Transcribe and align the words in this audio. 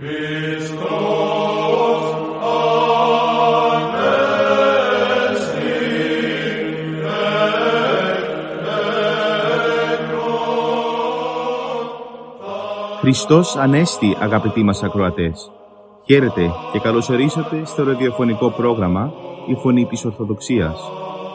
Χριστός 0.00 0.16
Ανέστη 13.56 14.16
αγαπητοί 14.20 14.62
μας 14.62 14.82
ακροατές. 14.82 15.50
Χαίρετε 16.04 16.50
και 16.72 16.78
καλωσορίσατε 16.78 17.62
στο 17.64 17.84
ραδιοφωνικό 17.84 18.50
πρόγραμμα 18.50 19.12
«Η 19.46 19.54
Φωνή 19.54 19.86
της 19.86 20.04
Ορθοδοξίας» 20.04 20.80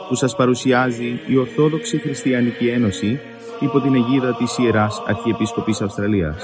που 0.07 0.16
σας 0.16 0.36
παρουσιάζει 0.36 1.20
η 1.27 1.38
Ορθόδοξη 1.38 1.97
Χριστιανική 1.97 2.68
Ένωση 2.68 3.20
υπό 3.59 3.79
την 3.79 3.95
αιγίδα 3.95 4.36
της 4.36 4.57
Ιεράς 4.57 5.04
Αρχιεπίσκοπης 5.07 5.82
Αυστραλίας. 5.82 6.43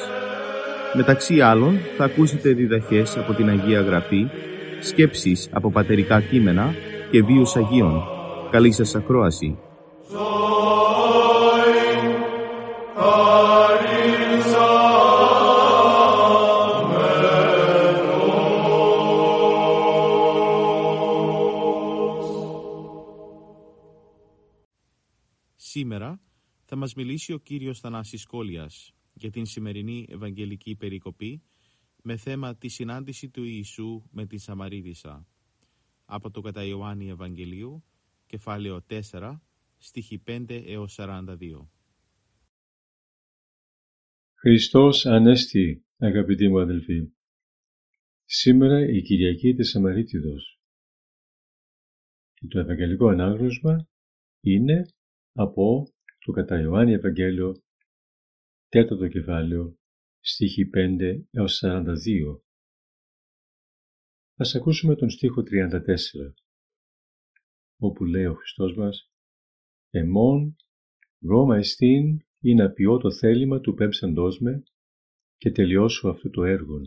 Μεταξύ 0.94 1.42
άλλων 1.42 1.80
θα 1.98 2.04
ακούσετε 2.04 2.54
διδαχές 2.54 3.18
από 3.18 3.34
την 3.34 3.50
Αγία 3.50 3.82
Γραφή, 3.82 4.28
σκέψεις 4.82 5.50
από 5.52 5.72
πατερικά 5.72 6.22
κείμενα 6.22 6.74
και 7.12 7.24
βίους 7.24 7.56
Αγίων. 7.56 8.04
Καλή 8.52 8.72
σας 8.72 8.96
ακρόαση. 8.96 9.58
Σήμερα 25.56 26.20
θα 26.66 26.76
μας 26.76 26.94
μιλήσει 26.94 27.34
ο 27.34 27.38
Κύριος 27.38 27.80
Θανάσης 27.80 28.26
Κόλιας 28.26 28.94
για 29.14 29.30
την 29.30 29.46
σημερινή 29.46 30.08
Ευαγγελική 30.10 30.76
Περικοπή 30.76 31.44
με 32.04 32.18
θέμα 32.18 32.56
τη 32.56 32.68
συνάντηση 32.68 33.30
του 33.30 33.44
Ιησού 33.44 34.04
με 34.12 34.26
την 34.26 34.40
Σαμαρίδισσα 34.40 35.28
από 36.06 36.32
το 36.32 36.42
κατά 36.42 36.64
Ιωάννη 36.64 37.10
Ευαγγελίου, 37.10 37.84
κεφάλαιο 38.26 38.86
4, 39.12 39.40
στίχη 39.78 40.24
5 40.28 40.64
έως 40.66 40.96
42. 41.00 41.68
Χριστός 44.34 45.06
Ανέστη, 45.06 45.86
αγαπητοί 45.98 46.48
μου 46.48 46.60
αδελφοί. 46.60 47.12
Σήμερα 48.26 48.90
η 48.90 49.02
Κυριακή 49.02 49.54
της 49.54 49.70
Σαμαρίτιδος 49.70 50.60
και 52.34 52.48
το 52.48 52.60
Ευαγγελικό 52.60 53.08
Ανάγνωσμα 53.08 53.88
είναι 54.42 54.86
από 55.34 55.94
το 56.26 56.32
κατά 56.32 56.62
Ιωάννη 56.62 56.94
Ευαγγέλιο, 56.94 57.56
τέταρτο 58.72 59.08
κεφάλαιο, 59.08 59.78
στίχη 60.20 60.70
5 60.74 61.26
έως 61.32 61.62
42. 61.64 62.42
Ας 64.36 64.56
ακούσουμε 64.56 64.96
τον 64.96 65.10
στίχο 65.10 65.42
34, 65.42 66.34
όπου 67.78 68.06
λέει 68.06 68.26
ο 68.26 68.34
Χριστός 68.34 68.76
μας 68.76 69.12
«Εμών 69.90 70.56
Ρώμα 71.20 71.58
εστίν 71.58 72.20
ή 72.40 72.54
να 72.54 72.72
ποιώ 72.72 72.98
το 72.98 73.12
θέλημα 73.12 73.60
του 73.60 73.74
πέμψαντός 73.74 74.40
με 74.40 74.64
και 75.38 75.52
τελειώσω 75.52 76.10
αυτό 76.10 76.30
το 76.30 76.44
έργο». 76.44 76.82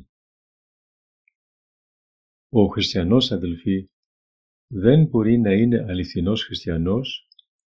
Ο 2.48 2.66
χριστιανός 2.66 3.32
αδελφοί 3.32 3.88
δεν 4.66 5.06
μπορεί 5.06 5.38
να 5.38 5.52
είναι 5.52 5.84
αληθινός 5.88 6.44
χριστιανός 6.44 7.28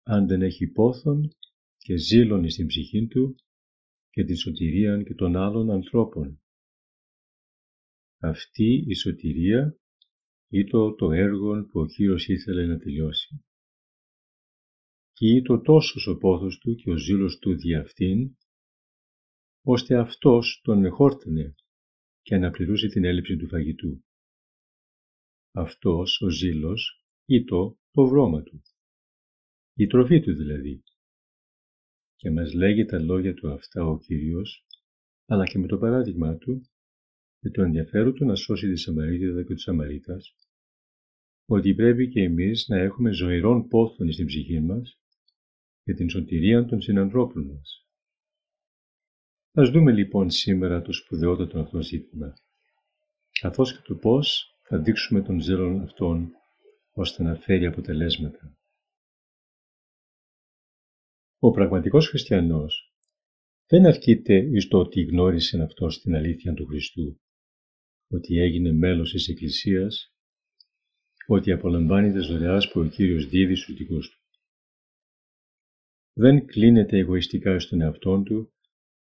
αν 0.03 0.27
δεν 0.27 0.42
έχει 0.42 0.67
πόθον 0.67 1.29
και 1.79 1.97
ζήλων 1.97 2.51
στην 2.51 2.67
ψυχή 2.67 3.06
του 3.06 3.36
και 4.19 4.24
τη 4.24 4.34
σωτηρία 4.34 5.02
και 5.02 5.14
των 5.14 5.36
άλλων 5.36 5.70
ανθρώπων. 5.70 6.41
Αυτή 8.19 8.84
η 8.86 8.94
σωτηρία 8.94 9.78
ήταν 10.48 10.97
το 10.97 11.12
έργο 11.12 11.66
που 11.66 11.80
ο 11.80 11.86
Κύριος 11.86 12.28
ήθελε 12.28 12.66
να 12.66 12.78
τελειώσει. 12.78 13.44
Και 15.12 15.27
ήταν 15.27 15.62
τόσος 15.62 16.06
ο 16.06 16.17
πόθος 16.18 16.58
του 16.58 16.74
και 16.74 16.90
ο 16.90 16.96
ζήλος 16.96 17.39
του 17.39 17.56
δι' 17.56 17.74
αυτήν, 17.74 18.36
ώστε 19.62 19.98
αυτός 19.98 20.61
τον 20.62 20.85
εχόρτανε 20.85 21.55
και 22.23 22.35
αναπληρούσε 22.35 22.89
την 22.89 23.05
έλλειψη 23.05 23.36
του 23.36 23.48
φαγητού. 23.48 24.05
Αυτός 25.52 26.20
ο 26.20 26.29
ζήλος 26.29 27.05
ήταν 27.27 27.79
το 27.90 28.06
βρώμα 28.06 28.42
του 28.42 28.62
η 29.74 29.86
τροφή 29.86 30.20
του 30.20 30.35
δηλαδή. 30.35 30.83
Και 32.20 32.30
μας 32.30 32.52
λέγει 32.52 32.84
τα 32.84 32.98
λόγια 32.98 33.34
του 33.34 33.51
αυτά 33.52 33.84
ο 33.84 33.98
Κύριος, 33.98 34.67
αλλά 35.27 35.45
και 35.45 35.58
με 35.58 35.67
το 35.67 35.79
παράδειγμά 35.79 36.36
του, 36.36 36.62
με 37.40 37.51
το 37.51 37.62
ενδιαφέρον 37.62 38.14
του 38.14 38.24
να 38.24 38.34
σώσει 38.34 38.68
τη 38.70 38.77
Σαμαρίτιδα 38.77 39.42
και 39.42 39.55
τους 39.55 39.62
Σαμαρίτας, 39.62 40.36
ότι 41.46 41.74
πρέπει 41.74 42.08
και 42.08 42.23
εμείς 42.23 42.68
να 42.68 42.79
έχουμε 42.79 43.12
ζωηρόν 43.12 43.68
πόθον 43.68 44.12
στην 44.12 44.27
ψυχή 44.27 44.61
μας 44.61 45.01
για 45.83 45.95
την 45.95 46.11
σωτηρία 46.11 46.64
των 46.64 46.80
συνανθρώπων 46.80 47.46
μας. 47.46 47.86
Ας 49.52 49.70
δούμε 49.70 49.92
λοιπόν 49.92 50.30
σήμερα 50.30 50.83
το 50.83 50.92
σπουδαιότατο 50.92 51.61
αυτό 51.61 51.83
ζήτημα, 51.83 52.35
καθώς 53.40 53.77
και 53.77 53.83
το 53.85 53.95
πώς 53.95 54.55
θα 54.62 54.79
δείξουμε 54.79 55.23
τον 55.23 55.40
ζέλον 55.40 55.80
αυτόν 55.80 56.30
ώστε 56.92 57.23
να 57.23 57.35
φέρει 57.35 57.67
αποτελέσματα. 57.67 58.58
Ο 61.40 61.50
πραγματικός 61.50 62.08
χριστιανός 62.08 62.92
δεν 63.66 63.86
αρκείται 63.86 64.34
εις 64.34 64.68
το 64.68 64.78
ότι 64.78 65.02
γνώρισε 65.02 65.62
αυτός 65.62 66.00
την 66.00 66.14
αλήθεια 66.14 66.54
του 66.54 66.66
Χριστού, 66.66 67.20
ότι 68.08 68.38
έγινε 68.38 68.72
μέλος 68.72 69.10
της 69.10 69.28
Εκκλησίας, 69.28 70.12
ότι 71.26 71.52
απολαμβάνει 71.52 72.12
τις 72.12 72.26
δωρεάς 72.26 72.70
που 72.70 72.80
ο 72.80 72.86
Κύριος 72.86 73.28
δίδει 73.28 73.54
στους 73.54 73.74
δικούς 73.74 74.08
του. 74.08 74.18
Δεν 76.12 76.46
κλείνεται 76.46 76.98
εγωιστικά 76.98 77.58
στον 77.58 77.80
εαυτό 77.80 78.22
του 78.22 78.52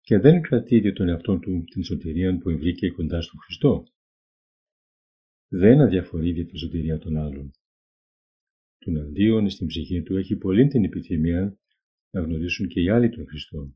και 0.01 0.17
δεν 0.17 0.41
κρατείται 0.41 0.91
τον 0.91 1.09
εαυτό 1.09 1.39
του 1.39 1.63
την 1.63 1.83
σωτηρία 1.83 2.37
που 2.37 2.57
βρήκε 2.57 2.89
κοντά 2.89 3.21
στον 3.21 3.39
Χριστό. 3.39 3.83
Δεν 5.47 5.81
αδιαφορεί 5.81 6.29
για 6.29 6.45
την 6.45 6.57
σωτηρία 6.57 6.97
των 6.97 7.17
άλλων. 7.17 7.51
Τον 8.77 8.97
αντίον 8.97 9.49
στην 9.49 9.67
ψυχή 9.67 10.01
του 10.03 10.17
έχει 10.17 10.35
πολύ 10.35 10.67
την 10.67 10.83
επιθυμία 10.83 11.57
να 12.09 12.21
γνωρίσουν 12.21 12.67
και 12.67 12.81
οι 12.81 12.89
άλλοι 12.89 13.09
τον 13.09 13.27
Χριστό. 13.27 13.75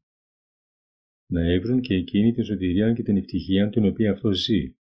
Να 1.25 1.42
έβρουν 1.42 1.81
και 1.81 1.94
εκείνη 1.94 2.34
την 2.34 2.44
σωτηρία 2.44 2.94
και 2.94 3.03
την 3.03 3.18
ευτυχία 3.18 3.69
την 3.69 3.86
οποία 3.86 4.12
αυτό 4.12 4.31
ζει. 4.31 4.75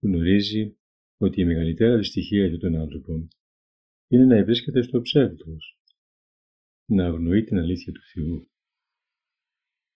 Γνωρίζει 0.00 0.76
ότι 1.16 1.40
η 1.40 1.44
μεγαλύτερη 1.44 1.96
δυστυχία 1.96 2.46
για 2.46 2.58
τον 2.58 2.76
άνθρωπο 2.76 3.28
είναι 4.08 4.24
να 4.24 4.44
βρίσκεται 4.44 4.82
στο 4.82 5.00
ψεύδος, 5.00 5.78
να 6.84 7.06
αγνοεί 7.06 7.44
την 7.44 7.58
αλήθεια 7.58 7.92
του 7.92 8.02
Θεού 8.12 8.50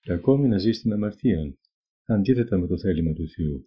και 0.05 0.13
ακόμη 0.13 0.49
να 0.49 0.59
ζει 0.59 0.73
στην 0.73 0.93
αμαρτία, 0.93 1.57
αντίθετα 2.05 2.59
με 2.59 2.67
το 2.67 2.79
θέλημα 2.79 3.13
του 3.13 3.29
Θεού. 3.29 3.65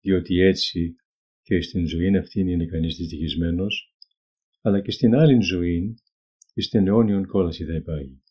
Διότι 0.00 0.40
έτσι 0.40 0.96
και 1.42 1.60
στην 1.60 1.86
ζωή 1.86 2.16
αυτή 2.16 2.40
είναι 2.40 2.66
κανείς 2.66 2.96
δυστυχισμένος, 2.96 3.96
αλλά 4.60 4.80
και 4.80 4.90
στην 4.90 5.14
άλλη 5.14 5.42
ζωή 5.42 5.94
εις 6.54 6.68
την 6.68 6.86
αιώνιον 6.86 7.26
κόλαση 7.26 7.64
θα 7.64 7.74
υπάγει. 7.74 8.22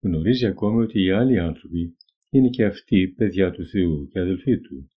Γνωρίζει 0.00 0.46
ακόμη 0.46 0.82
ότι 0.82 1.02
οι 1.02 1.10
άλλοι 1.10 1.38
άνθρωποι 1.38 1.96
είναι 2.30 2.48
και 2.48 2.64
αυτοί 2.64 3.08
παιδιά 3.08 3.50
του 3.50 3.66
Θεού 3.66 4.08
και 4.08 4.18
αδελφοί 4.18 4.60
του 4.60 4.90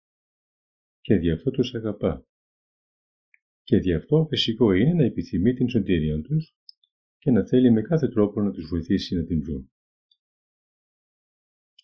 και 1.01 1.15
δι' 1.15 1.31
αυτό 1.31 1.51
τους 1.51 1.75
αγαπά. 1.75 2.27
Και 3.63 3.77
δι' 3.77 3.93
αυτό 3.93 4.25
φυσικό 4.29 4.73
είναι 4.73 4.93
να 4.93 5.03
επιθυμεί 5.03 5.53
την 5.53 5.69
σωτηρία 5.69 6.21
τους 6.21 6.55
και 7.17 7.31
να 7.31 7.45
θέλει 7.45 7.71
με 7.71 7.81
κάθε 7.81 8.07
τρόπο 8.07 8.41
να 8.41 8.51
τους 8.51 8.67
βοηθήσει 8.67 9.15
να 9.15 9.23
την 9.23 9.43
βρουν. 9.43 9.71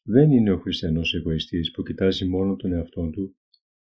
Δεν 0.04 0.32
είναι 0.32 0.52
ο 0.52 0.60
χριστιανός 0.60 1.14
εγωιστής 1.14 1.72
που 1.72 1.84
κοιτάζει 1.84 2.26
μόνο 2.26 2.56
τον 2.56 2.72
εαυτό 2.72 3.10
του 3.10 3.36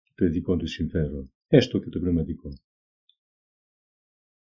και 0.03 0.13
το 0.15 0.29
δικό 0.29 0.57
του 0.57 0.67
συμφέρον, 0.67 1.33
έστω 1.47 1.79
και 1.79 1.89
το 1.89 2.01
πνευματικό. 2.01 2.49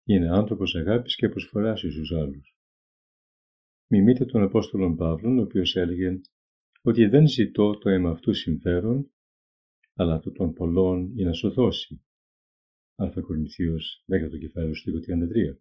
Είναι 0.08 0.30
άνθρωπος 0.30 0.74
αγάπης 0.74 1.16
και 1.16 1.28
προσφοράς 1.28 1.78
στους 1.78 2.12
άλλους. 2.12 2.56
Μιμείτε 3.90 4.24
τον 4.24 4.42
Απόστολον 4.42 4.96
Παύλον, 4.96 5.38
ο 5.38 5.42
οποίος 5.42 5.76
έλεγε 5.76 6.20
ότι 6.82 7.06
δεν 7.06 7.26
ζητώ 7.28 7.78
το 7.78 7.90
αίμα 7.90 8.10
αυτού 8.10 8.34
συμφέρον, 8.34 9.10
αλλά 9.94 10.20
το 10.20 10.32
των 10.32 10.52
πολλών 10.52 11.12
για 11.14 11.26
να 11.26 11.32
σωθώσει. 11.32 12.00
Α 12.94 13.20
Κορινθίος 13.20 14.04
10 14.06 14.30
το 14.30 14.38
κεφάλαιο 14.38 14.74
στο 14.74 14.92
33. 14.92 15.58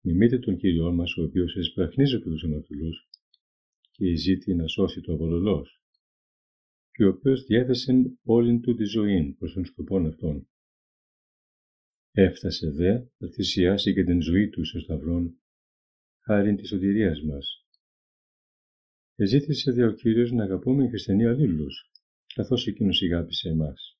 Μιμείτε 0.00 0.38
τον 0.38 0.56
Κύριό 0.56 0.92
μας, 0.92 1.16
ο 1.16 1.22
οποίος 1.22 1.56
εσπραχνίζει 1.56 2.14
από 2.14 2.24
τους 2.24 2.44
αμαρτωλούς 2.44 3.08
και 3.90 4.16
ζήτη 4.16 4.54
να 4.54 4.66
σώσει 4.66 5.00
το 5.00 5.12
απολολός 5.12 5.82
και 6.90 7.04
ο 7.04 7.08
οποίος 7.08 7.44
διέθεσε 7.44 8.18
όλη 8.22 8.60
του 8.60 8.74
τη 8.74 8.84
ζωή 8.84 9.34
προς 9.38 9.52
τον 9.52 9.64
σκοπό 9.64 10.06
αυτόν 10.06 10.48
Έφτασε 12.12 12.70
δε 12.70 12.92
να 13.18 13.28
θυσιάσει 13.28 13.94
και 13.94 14.04
την 14.04 14.22
ζωή 14.22 14.48
του 14.48 14.64
στο 14.64 14.80
σταυρόν, 14.80 15.40
χάρη 16.24 16.54
της 16.54 16.68
σωτηρίας 16.68 17.22
μας. 17.22 17.66
Εζήτησε 19.14 19.72
δε 19.72 19.86
ο 19.86 19.92
Κύριος 19.92 20.32
να 20.32 20.44
αγαπούμε 20.44 20.84
οι 20.84 20.88
χριστιανοί 20.88 21.26
αλλήλους, 21.26 21.90
καθώς 22.34 22.66
εκείνος 22.66 23.00
ηγάπησε 23.00 23.48
εμάς. 23.48 23.98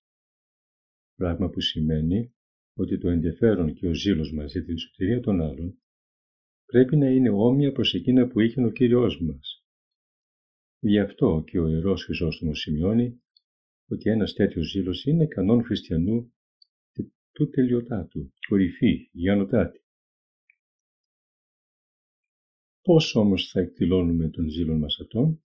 Πράγμα 1.14 1.50
που 1.50 1.60
σημαίνει 1.60 2.34
ότι 2.74 2.98
το 2.98 3.08
ενδιαφέρον 3.08 3.74
και 3.74 3.88
ο 3.88 3.94
ζήλος 3.94 4.32
μας 4.32 4.52
για 4.52 4.64
την 4.64 4.78
σωτηρία 4.78 5.20
των 5.20 5.40
άλλων 5.40 5.78
πρέπει 6.66 6.96
να 6.96 7.08
είναι 7.08 7.30
όμοια 7.30 7.72
προς 7.72 7.94
εκείνα 7.94 8.28
που 8.28 8.40
είχε 8.40 8.64
ο 8.64 8.70
Κύριος 8.70 9.20
μας. 9.20 9.64
Γι' 10.78 10.98
αυτό 10.98 11.44
και 11.46 11.58
ο 11.58 11.68
Ιερός 11.68 12.04
Χρυσόστομος 12.04 12.60
σημειώνει 12.60 13.22
ότι 13.88 14.10
ένας 14.10 14.32
τέτοιος 14.32 14.70
ζήλος 14.70 15.04
είναι 15.04 15.26
κανόν 15.26 15.64
χριστιανού 15.64 16.32
του 17.38 17.50
τελειωτάτου, 17.50 18.32
κορυφή, 18.48 19.08
γιανοτάτη. 19.12 19.84
Πώς 22.82 23.14
όμως 23.14 23.50
θα 23.50 23.60
εκδηλώνουμε 23.60 24.28
τον 24.28 24.48
ζήλο 24.48 24.78
μας 24.78 25.00
αυτόν, 25.00 25.42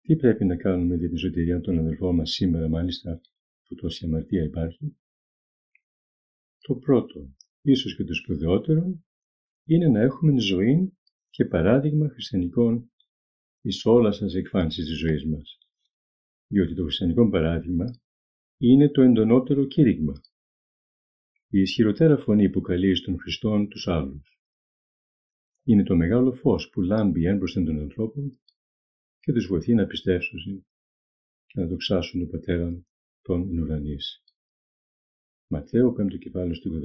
τι 0.00 0.16
πρέπει 0.16 0.44
να 0.44 0.56
κάνουμε 0.56 0.96
για 0.96 1.08
την 1.08 1.18
σωτηρία 1.18 1.60
των 1.60 1.78
αδελφών 1.78 2.14
μας 2.14 2.30
σήμερα 2.30 2.68
μάλιστα 2.68 3.20
που 3.64 3.74
τόση 3.74 4.04
αμαρτία 4.04 4.42
υπάρχει. 4.42 4.96
Το 6.58 6.74
πρώτο, 6.74 7.34
ίσως 7.62 7.96
και 7.96 8.04
το 8.04 8.14
σπουδαιότερο, 8.14 9.04
είναι 9.64 9.88
να 9.88 10.00
έχουμε 10.00 10.40
ζωή 10.40 10.96
και 11.30 11.44
παράδειγμα 11.44 12.08
χριστιανικών 12.08 12.92
εις 13.60 13.84
όλα 13.84 14.12
σας 14.12 14.34
εκφάνσεις 14.34 14.86
της 14.86 14.98
ζωής 14.98 15.26
μας. 15.26 15.58
Διότι 16.46 16.74
το 16.74 16.82
χριστιανικό 16.82 17.30
παράδειγμα 17.30 18.01
είναι 18.64 18.88
το 18.88 19.02
εντονότερο 19.02 19.64
κήρυγμα. 19.64 20.12
Η 21.48 21.60
ισχυροτέρα 21.60 22.16
φωνή 22.16 22.50
που 22.50 22.60
καλεί 22.60 22.94
στον 22.94 23.18
Χριστόν 23.18 23.68
τους 23.68 23.88
άλλους. 23.88 24.40
Είναι 25.64 25.82
το 25.82 25.96
μεγάλο 25.96 26.32
φως 26.32 26.70
που 26.70 26.80
λάμπει 26.80 27.24
έμπροσθεν 27.24 27.64
των 27.64 27.80
ανθρώπων 27.80 28.40
και 29.20 29.32
τους 29.32 29.46
βοηθεί 29.46 29.74
να 29.74 29.86
πιστέψουν 29.86 30.66
και 31.46 31.60
να 31.60 31.66
δοξάσουν 31.66 32.20
τον 32.20 32.30
Πατέρα 32.30 32.84
των 33.22 33.58
ουρανής. 33.58 34.22
Ματθαίο 35.46 35.94
5 35.98 36.18
κεφάλαιο 36.18 36.54
στο 36.54 36.70
16. 36.70 36.78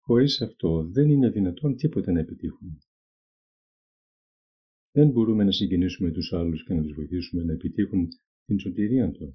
Χωρίς 0.00 0.40
αυτό 0.42 0.84
δεν 0.84 1.10
είναι 1.10 1.30
δυνατόν 1.30 1.76
τίποτα 1.76 2.12
να 2.12 2.20
επιτύχουμε. 2.20 2.78
Δεν 4.90 5.10
μπορούμε 5.10 5.44
να 5.44 5.52
συγκινήσουμε 5.52 6.10
τους 6.10 6.32
άλλους 6.32 6.64
και 6.64 6.74
να 6.74 6.82
τους 6.82 6.94
βοηθήσουμε 6.94 7.42
να 7.42 7.52
επιτύχουν 7.52 8.08
την 8.48 8.58
σωτηρία 8.58 9.10
του. 9.10 9.32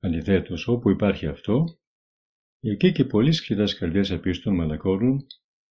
Αντιθέτως, 0.00 0.68
όπου 0.68 0.90
υπάρχει 0.90 1.26
αυτό, 1.26 1.64
εκεί 2.60 2.92
και 2.92 3.04
πολλοί 3.04 3.32
σκληράς 3.32 3.74
καρδιές 3.74 4.10
απίστων 4.10 4.54
μαλακώνουν 4.54 5.26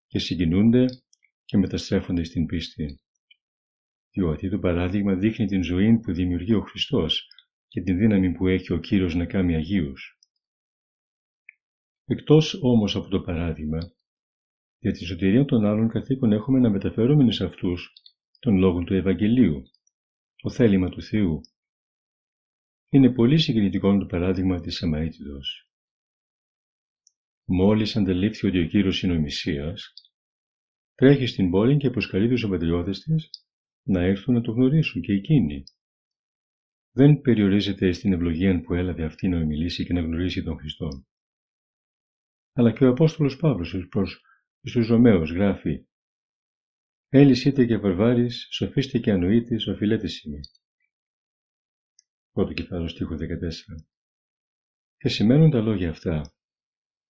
και 0.08 0.20
συγκινούνται 0.20 0.86
και 1.46 1.58
μεταστρέφονται 1.58 2.24
στην 2.24 2.46
πίστη. 2.46 3.00
Διότι 4.12 4.50
το 4.50 4.60
παράδειγμα 4.60 5.16
δείχνει 5.16 5.46
την 5.46 5.64
ζωή 5.64 6.00
που 6.00 6.14
δημιουργεί 6.14 6.54
ο 6.54 6.62
Χριστός 6.62 7.28
και 7.68 7.82
την 7.82 7.98
δύναμη 7.98 8.32
που 8.32 8.48
έχει 8.48 8.74
ο 8.74 8.80
Κύριος 8.80 9.16
να 9.16 9.26
κάνει 9.26 9.56
Αγίους. 9.56 10.20
Εκτός 12.06 12.60
όμως 12.62 12.96
από 12.96 13.08
το 13.08 13.22
παράδειγμα, 13.22 13.80
για 14.80 14.92
τη 14.92 15.06
σωτηρία 15.06 15.46
των 15.46 15.66
άλλων 15.66 15.90
καθήκον 15.90 16.32
έχουμε 16.32 16.60
να 16.60 16.70
μεταφέρουμε 16.70 17.32
σε 17.32 17.46
αυτούς 17.46 17.94
των 18.40 18.58
λόγων 18.58 18.86
του 18.86 18.94
Ευαγγελίου, 18.94 19.64
το 20.36 20.50
θέλημα 20.50 20.90
του 20.90 21.02
Θεού. 21.02 21.42
Είναι 22.92 23.14
πολύ 23.14 23.38
συγκινητικό 23.38 23.98
το 23.98 24.06
παράδειγμα 24.06 24.60
της 24.60 24.76
Σαμαίτιδος. 24.76 25.70
Μόλις 27.46 27.96
αντελήφθη 27.96 28.48
ότι 28.48 28.60
ο 28.60 28.68
Κύριος 28.68 29.04
είναι 29.04 29.14
ο 29.14 29.20
Μησσίας, 29.20 29.94
τρέχει 30.96 31.26
στην 31.26 31.50
πόλη 31.50 31.78
και 31.78 31.90
προσκαλεί 31.90 32.30
τους 32.30 32.44
απατριώτες 32.44 33.00
της 33.00 33.30
να 33.84 34.02
έρθουν 34.02 34.34
να 34.34 34.42
το 34.42 34.52
γνωρίσουν 34.52 35.02
και 35.02 35.14
εκείνοι. 35.14 35.64
Δεν 36.92 37.22
περιορίζεται 37.22 37.92
στην 37.92 38.14
ευλογία 38.14 38.62
που 38.62 38.74
έλαβε 38.74 39.04
αυτή 39.04 39.28
να 39.28 39.46
μιλήσει 39.46 39.86
και 39.86 39.94
να 39.94 40.02
γνωρίσει 40.02 40.44
τον 40.44 40.58
Χριστό. 40.58 40.88
Αλλά 42.54 42.74
και 42.74 42.86
ο 42.86 42.90
Απόστολος 42.90 43.38
Παύλος 43.38 43.88
προς 43.90 44.22
τους 44.62 44.88
Ρωμαίους 44.88 45.32
γράφει 45.32 45.86
Έλλης 47.10 47.46
είτε 47.46 47.66
και 47.66 47.78
βαρβάρης, 47.78 48.48
σοφίστε 48.52 49.00
και 49.00 49.12
ανοήτης, 49.12 49.68
οφειλέτης 49.68 50.24
είμαι. 50.24 50.40
Πρώτο 52.40 52.54
κεφάλαιο 52.54 52.88
στίχο 52.88 53.16
14. 53.16 53.20
Και 54.98 55.10
σημαίνουν 55.10 55.50
τα 55.50 55.62
λόγια 55.62 55.90
αυτά, 55.90 56.34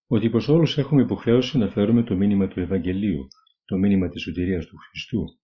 ότι 0.08 0.30
προς 0.30 0.48
όλους 0.48 0.78
έχουμε 0.78 1.02
υποχρέωση 1.02 1.58
να 1.58 1.70
φέρουμε 1.70 2.04
το 2.04 2.16
μήνυμα 2.16 2.48
του 2.48 2.60
Ευαγγελίου, 2.60 3.28
το 3.66 3.78
μήνυμα 3.78 4.10
της 4.10 4.22
σωτηρίας 4.22 4.66
του 4.66 4.78
Χριστού. 4.78 5.40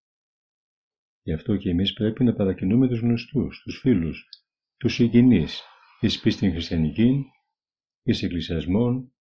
Γι' 1.21 1.33
αυτό 1.33 1.57
και 1.57 1.69
εμείς 1.69 1.93
πρέπει 1.93 2.23
να 2.23 2.33
παρακινούμε 2.33 2.87
τους 2.87 2.99
γνωστούς, 2.99 3.61
τους 3.63 3.79
φίλους, 3.79 4.29
τους 4.77 4.93
συγγενείς, 4.93 5.61
εις 5.99 6.19
πίστην 6.19 6.51
χριστιανική, 6.51 7.25
εις 8.03 8.23
εκκλησιασμών, 8.23 9.13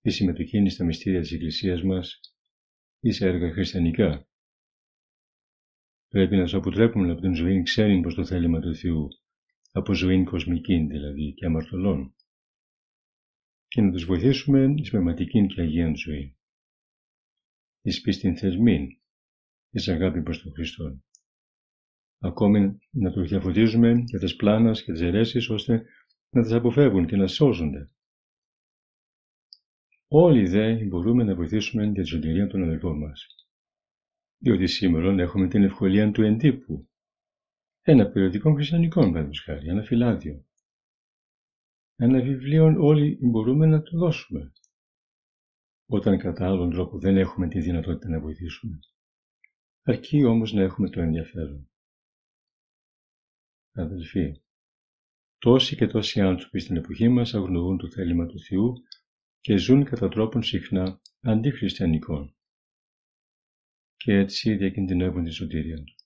εις 0.00 0.14
συμμετοχή 0.14 0.68
στα 0.68 0.84
μυστήρια 0.84 1.20
της 1.20 1.32
Εκκλησίας 1.32 1.82
μας, 1.82 2.20
εις 3.00 3.20
έργα 3.20 3.52
χριστιανικά. 3.52 4.28
Πρέπει 6.08 6.36
να 6.36 6.42
τους 6.42 6.54
αποτρέπουμε 6.54 7.10
από 7.10 7.20
την 7.20 7.34
ζωή 7.34 7.62
ξέρει 7.62 8.00
προς 8.00 8.14
το 8.14 8.24
θέλημα 8.24 8.60
του 8.60 8.74
Θεού, 8.74 9.08
από 9.78 9.94
ζωή 9.94 10.24
κοσμική 10.24 10.86
δηλαδή 10.86 11.32
και 11.32 11.46
αμαρτωλών, 11.46 12.14
και 13.68 13.80
να 13.80 13.90
τους 13.92 14.04
βοηθήσουμε 14.04 14.74
εις 14.76 14.90
πνευματική 14.90 15.46
και 15.46 15.60
αγία 15.60 15.92
ζωή, 15.94 16.36
εις 17.82 18.00
πίστην 18.00 18.36
θεσμήν, 18.36 18.86
εις 19.70 19.88
αγάπη 19.88 20.22
προς 20.22 20.42
τον 20.42 20.52
Χριστό. 20.52 21.00
Ακόμη 22.18 22.78
να 22.90 23.12
τους 23.12 23.28
διαφωτίζουμε 23.28 23.92
για 24.06 24.18
τις 24.18 24.36
πλάνας 24.36 24.82
και 24.82 24.92
τις 24.92 25.00
αιρέσεις 25.00 25.48
ώστε 25.48 25.84
να 26.30 26.42
τις 26.42 26.52
αποφεύγουν 26.52 27.06
και 27.06 27.16
να 27.16 27.26
σώζονται. 27.26 27.90
Όλοι 30.08 30.48
δε 30.48 30.84
μπορούμε 30.84 31.24
να 31.24 31.34
βοηθήσουμε 31.34 31.84
για 31.84 32.02
τη 32.02 32.08
σωτηρία 32.08 32.46
των 32.46 32.62
αδελφών 32.62 32.98
μας 32.98 33.26
διότι 34.38 34.66
σήμερα 34.66 35.22
έχουμε 35.22 35.48
την 35.48 35.62
ευκολία 35.62 36.10
του 36.10 36.22
εντύπου. 36.22 36.88
Ένα 37.90 38.10
περιοδικό 38.10 38.54
χριστιανικό, 38.54 39.00
παραδείγματο 39.00 39.42
χάρη, 39.44 39.68
ένα 39.68 39.82
φυλάδιο. 39.82 40.44
Ένα 41.96 42.20
βιβλίο 42.20 42.64
όλοι 42.78 43.18
μπορούμε 43.20 43.66
να 43.66 43.82
το 43.82 43.98
δώσουμε. 43.98 44.52
Όταν 45.86 46.18
κατά 46.18 46.46
άλλον 46.46 46.70
τρόπο 46.70 46.98
δεν 46.98 47.16
έχουμε 47.16 47.48
τη 47.48 47.60
δυνατότητα 47.60 48.08
να 48.08 48.20
βοηθήσουμε. 48.20 48.78
Αρκεί 49.82 50.24
όμως 50.24 50.52
να 50.52 50.62
έχουμε 50.62 50.90
το 50.90 51.00
ενδιαφέρον. 51.00 51.70
Αδελφοί, 53.72 54.42
τόσοι 55.38 55.76
και 55.76 55.86
τόσοι 55.86 56.20
άνθρωποι 56.20 56.60
στην 56.60 56.76
εποχή 56.76 57.08
μας 57.08 57.34
αγνοούν 57.34 57.78
το 57.78 57.90
θέλημα 57.90 58.26
του 58.26 58.40
Θεού 58.40 58.72
και 59.40 59.56
ζουν 59.56 59.84
κατά 59.84 60.08
τρόπον 60.08 60.42
συχνά 60.42 61.00
αντιχριστιανικών 61.20 62.36
και 63.96 64.12
έτσι 64.12 64.56
διακινδυνεύουν 64.56 65.24
τη 65.24 65.30
σωτηρία 65.30 65.84
τους. 65.84 65.97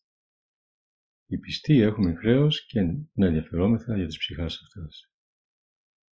Οι 1.32 1.38
πιστοί 1.38 1.80
έχουμε 1.80 2.14
χρέος 2.14 2.66
και 2.66 2.80
να 3.12 3.26
ενδιαφερόμεθα 3.26 3.96
για 3.96 4.06
τις 4.06 4.18
ψυχάς 4.18 4.60
αυτές 4.62 5.10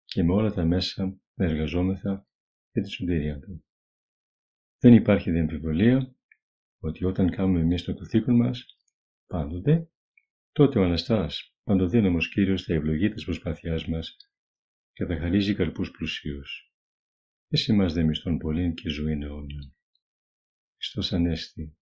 και 0.04 0.22
με 0.22 0.32
όλα 0.32 0.52
τα 0.52 0.64
μέσα 0.64 1.18
να 1.34 1.44
εργαζόμεθα 1.44 2.26
για 2.72 2.82
τη 2.82 2.90
σωτηρία 2.90 3.38
του. 3.38 3.64
Δεν 4.78 4.94
υπάρχει 4.94 5.30
διαμφιβολία 5.30 6.14
ότι 6.78 7.04
όταν 7.04 7.30
κάνουμε 7.30 7.60
εμείς 7.60 7.82
το 7.82 7.94
καθήκον 7.94 8.36
μας, 8.36 8.64
πάντοτε, 9.26 9.90
τότε 10.52 10.78
ο 10.78 10.82
Αναστάς, 10.82 11.56
παντοδύναμος 11.62 12.28
Κύριος 12.28 12.62
θα 12.62 12.74
ευλογεί 12.74 13.08
τις 13.08 13.24
προσπάθειάς 13.24 13.86
μας 13.86 14.16
και 14.92 15.04
θα 15.04 15.18
χαρίζει 15.18 15.54
καρπούς 15.54 15.90
πλουσίους. 15.90 16.74
Εσύ 17.48 17.72
μας 17.72 17.92
δε 17.92 18.02
μισθών 18.02 18.38
πολύ 18.38 18.74
και 18.74 18.88
ζωή 18.88 19.12
αιώνιων. 19.12 19.74
Χριστός 20.76 21.12
Ανέστη. 21.12 21.74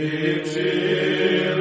in 0.00 1.60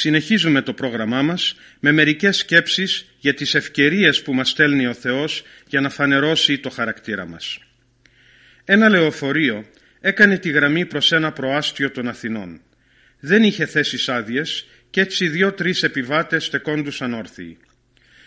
συνεχίζουμε 0.00 0.62
το 0.62 0.72
πρόγραμμά 0.72 1.22
μας 1.22 1.56
με 1.80 1.92
μερικές 1.92 2.36
σκέψεις 2.36 3.06
για 3.18 3.34
τις 3.34 3.54
ευκαιρίες 3.54 4.22
που 4.22 4.34
μας 4.34 4.48
στέλνει 4.48 4.86
ο 4.86 4.94
Θεός 4.94 5.42
για 5.66 5.80
να 5.80 5.90
φανερώσει 5.90 6.58
το 6.58 6.70
χαρακτήρα 6.70 7.26
μας. 7.26 7.58
Ένα 8.64 8.88
λεωφορείο 8.88 9.64
έκανε 10.00 10.38
τη 10.38 10.50
γραμμή 10.50 10.86
προς 10.86 11.12
ένα 11.12 11.32
προάστιο 11.32 11.90
των 11.90 12.08
Αθηνών. 12.08 12.60
Δεν 13.20 13.42
είχε 13.42 13.66
θέσεις 13.66 14.08
άδειες 14.08 14.66
και 14.90 15.00
έτσι 15.00 15.28
δύο-τρεις 15.28 15.82
επιβάτες 15.82 16.44
στεκόντουσαν 16.44 17.14
όρθιοι. 17.14 17.58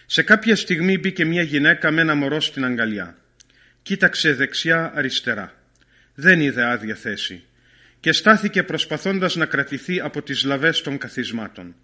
Σε 0.05 0.21
κάποια 0.21 0.55
στιγμή 0.55 0.97
μπήκε 0.97 1.25
μια 1.25 1.41
γυναίκα 1.41 1.91
με 1.91 2.01
ένα 2.01 2.15
μωρό 2.15 2.41
στην 2.41 2.65
αγκαλιά. 2.65 3.17
Κοίταξε 3.81 4.33
δεξιά-αριστερά. 4.33 5.53
Δεν 6.15 6.41
είδε 6.41 6.63
άδεια 6.63 6.95
θέση 6.95 7.43
και 8.03 8.11
στάθηκε 8.11 8.63
προσπαθώντας 8.63 9.35
να 9.35 9.45
κρατηθεί 9.45 9.99
από 9.99 10.21
τις 10.21 10.43
λαβές 10.43 10.81
των 10.81 10.97
καθισμάτων. 10.97 11.75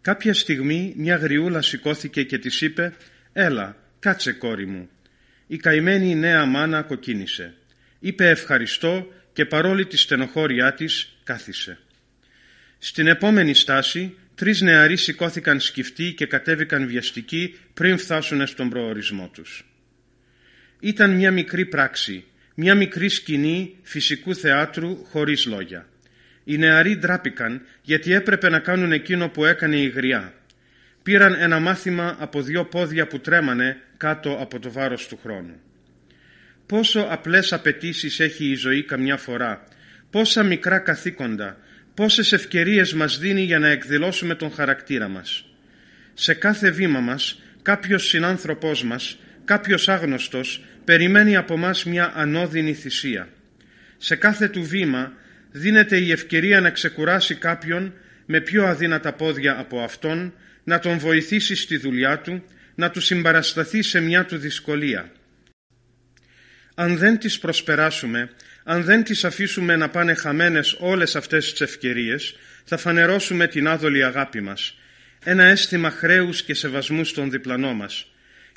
Κάποια 0.00 0.34
στιγμή 0.34 0.94
μια 0.96 1.16
γριούλα 1.16 1.62
σηκώθηκε 1.62 2.22
και 2.22 2.38
της 2.38 2.60
είπε 2.60 2.94
«Έλα, 3.32 3.76
κάτσε 3.98 4.32
κόρη 4.32 4.66
μου». 4.66 4.88
Η 5.46 5.56
καημένη 5.56 6.14
νέα 6.14 6.44
μάνα 6.44 6.82
κοκκίνησε. 6.82 7.54
Είπε 7.98 8.28
ευχαριστώ 8.28 9.12
και 9.32 9.44
παρόλη 9.44 9.86
τη 9.86 9.96
στενοχώριά 9.96 10.74
της 10.74 11.16
κάθισε. 11.24 11.78
Στην 12.78 13.06
επόμενη 13.06 13.54
στάση 13.54 14.16
τρεις 14.34 14.60
νεαροί 14.60 14.96
σηκώθηκαν 14.96 15.60
σκυφτοί 15.60 16.12
και 16.12 16.26
κατέβηκαν 16.26 16.86
βιαστικοί 16.86 17.58
πριν 17.74 17.98
φτάσουν 17.98 18.46
στον 18.46 18.68
προορισμό 18.68 19.30
τους. 19.32 19.64
Ήταν 20.80 21.10
μια 21.10 21.30
μικρή 21.30 21.66
πράξη 21.66 22.24
μια 22.54 22.74
μικρή 22.74 23.08
σκηνή 23.08 23.76
φυσικού 23.82 24.34
θεάτρου 24.34 25.04
χωρίς 25.04 25.46
λόγια. 25.46 25.86
Οι 26.44 26.58
νεαροί 26.58 26.96
ντράπηκαν 26.96 27.62
γιατί 27.82 28.12
έπρεπε 28.12 28.48
να 28.48 28.58
κάνουν 28.58 28.92
εκείνο 28.92 29.28
που 29.28 29.44
έκανε 29.44 29.76
η 29.76 29.88
γριά. 29.88 30.34
Πήραν 31.02 31.34
ένα 31.38 31.60
μάθημα 31.60 32.16
από 32.18 32.42
δύο 32.42 32.64
πόδια 32.64 33.06
που 33.06 33.20
τρέμανε 33.20 33.76
κάτω 33.96 34.38
από 34.40 34.58
το 34.58 34.72
βάρος 34.72 35.08
του 35.08 35.18
χρόνου. 35.22 35.60
Πόσο 36.66 37.06
απλές 37.10 37.52
απαιτήσεις 37.52 38.20
έχει 38.20 38.44
η 38.44 38.54
ζωή 38.54 38.82
καμιά 38.82 39.16
φορά, 39.16 39.64
πόσα 40.10 40.42
μικρά 40.42 40.78
καθήκοντα, 40.78 41.58
πόσες 41.94 42.32
ευκαιρίες 42.32 42.92
μας 42.92 43.18
δίνει 43.18 43.42
για 43.42 43.58
να 43.58 43.68
εκδηλώσουμε 43.68 44.34
τον 44.34 44.52
χαρακτήρα 44.52 45.08
μας. 45.08 45.44
Σε 46.14 46.34
κάθε 46.34 46.70
βήμα 46.70 47.00
μας 47.00 47.42
κάποιος 47.62 48.08
συνάνθρωπός 48.08 48.84
μας, 48.84 49.18
κάποιος 49.44 49.88
άγνωστος 49.88 50.64
περιμένει 50.84 51.36
από 51.36 51.56
μας 51.56 51.84
μια 51.84 52.12
ανώδυνη 52.14 52.74
θυσία. 52.74 53.28
Σε 53.96 54.16
κάθε 54.16 54.48
του 54.48 54.62
βήμα 54.62 55.12
δίνεται 55.50 55.96
η 55.96 56.10
ευκαιρία 56.10 56.60
να 56.60 56.70
ξεκουράσει 56.70 57.34
κάποιον 57.34 57.92
με 58.26 58.40
πιο 58.40 58.66
αδύνατα 58.66 59.12
πόδια 59.12 59.58
από 59.58 59.80
αυτόν, 59.80 60.34
να 60.64 60.78
τον 60.78 60.98
βοηθήσει 60.98 61.54
στη 61.54 61.76
δουλειά 61.76 62.18
του, 62.18 62.44
να 62.74 62.90
του 62.90 63.00
συμπαρασταθεί 63.00 63.82
σε 63.82 64.00
μια 64.00 64.24
του 64.24 64.36
δυσκολία. 64.36 65.12
Αν 66.74 66.96
δεν 66.96 67.18
τις 67.18 67.38
προσπεράσουμε, 67.38 68.30
αν 68.64 68.82
δεν 68.82 69.04
τις 69.04 69.24
αφήσουμε 69.24 69.76
να 69.76 69.88
πάνε 69.88 70.14
χαμένες 70.14 70.76
όλες 70.78 71.16
αυτές 71.16 71.50
τις 71.50 71.60
ευκαιρίες, 71.60 72.36
θα 72.64 72.76
φανερώσουμε 72.76 73.46
την 73.46 73.68
άδολη 73.68 74.04
αγάπη 74.04 74.40
μας, 74.40 74.78
ένα 75.24 75.44
αίσθημα 75.44 75.90
χρέους 75.90 76.42
και 76.42 76.54
σεβασμού 76.54 77.04
στον 77.04 77.30
διπλανό 77.30 77.74
μας. 77.74 78.13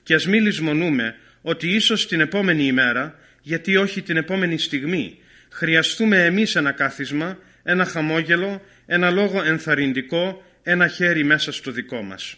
Και 0.07 0.13
ας 0.13 0.27
μην 0.27 0.43
λησμονούμε 0.43 1.15
ότι 1.41 1.67
ίσως 1.67 2.07
την 2.07 2.19
επόμενη 2.19 2.63
ημέρα, 2.63 3.19
γιατί 3.41 3.77
όχι 3.77 4.01
την 4.01 4.17
επόμενη 4.17 4.57
στιγμή, 4.57 5.17
χρειαστούμε 5.49 6.25
εμείς 6.25 6.55
ένα 6.55 6.71
κάθισμα, 6.71 7.37
ένα 7.63 7.85
χαμόγελο, 7.85 8.61
ένα 8.85 9.09
λόγο 9.09 9.43
ενθαρρυντικό, 9.43 10.45
ένα 10.63 10.87
χέρι 10.87 11.23
μέσα 11.23 11.51
στο 11.51 11.71
δικό 11.71 12.01
μας. 12.01 12.35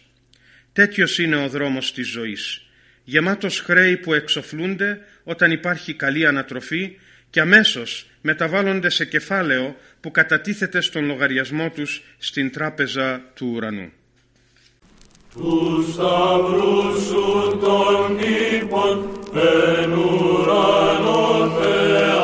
Τέτοιος 0.72 1.18
είναι 1.18 1.36
ο 1.36 1.48
δρόμος 1.48 1.92
της 1.92 2.08
ζωής, 2.08 2.62
γεμάτος 3.04 3.60
χρέη 3.60 3.96
που 3.96 4.14
εξοφλούνται 4.14 5.00
όταν 5.24 5.50
υπάρχει 5.50 5.94
καλή 5.94 6.26
ανατροφή 6.26 6.98
και 7.30 7.40
αμέσως 7.40 8.10
μεταβάλλονται 8.20 8.90
σε 8.90 9.04
κεφάλαιο 9.04 9.76
που 10.00 10.10
κατατίθεται 10.10 10.80
στον 10.80 11.04
λογαριασμό 11.04 11.70
τους 11.70 12.02
στην 12.18 12.50
τράπεζα 12.50 13.22
του 13.34 13.52
ουρανού. 13.54 13.92
Του 15.34 15.84
σταυρού 15.92 17.00
σου 17.06 17.58
των 17.60 18.18
κήπων 18.18 19.08
εν 19.34 19.92
ουρανό 19.92 21.50
θεασάμενος 21.60 22.19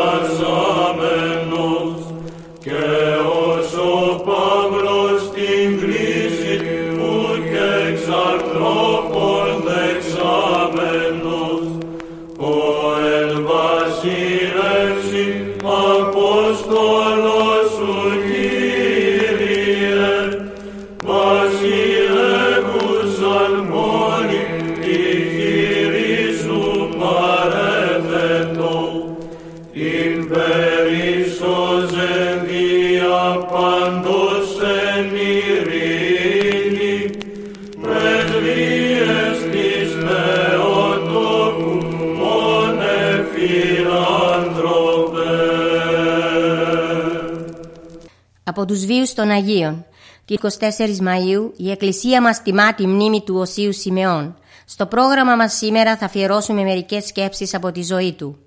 Από 48.44 48.64
τους 48.64 48.84
βίους 48.84 49.12
των 49.14 49.30
Αγίων. 49.30 49.84
Τη 50.24 50.34
24 50.42 50.46
Μαΐου 50.78 51.50
η 51.56 51.70
Εκκλησία 51.70 52.22
μας 52.22 52.42
τιμά 52.42 52.74
τη 52.74 52.86
μνήμη 52.86 53.22
του 53.22 53.36
Οσίου 53.36 53.72
Σιμεών. 53.72 54.36
Στο 54.66 54.86
πρόγραμμα 54.86 55.34
μας 55.36 55.54
σήμερα 55.54 55.96
θα 55.96 56.04
αφιερώσουμε 56.04 56.62
μερικές 56.62 57.04
σκέψεις 57.04 57.54
από 57.54 57.72
τη 57.72 57.82
ζωή 57.82 58.12
του. 58.12 58.38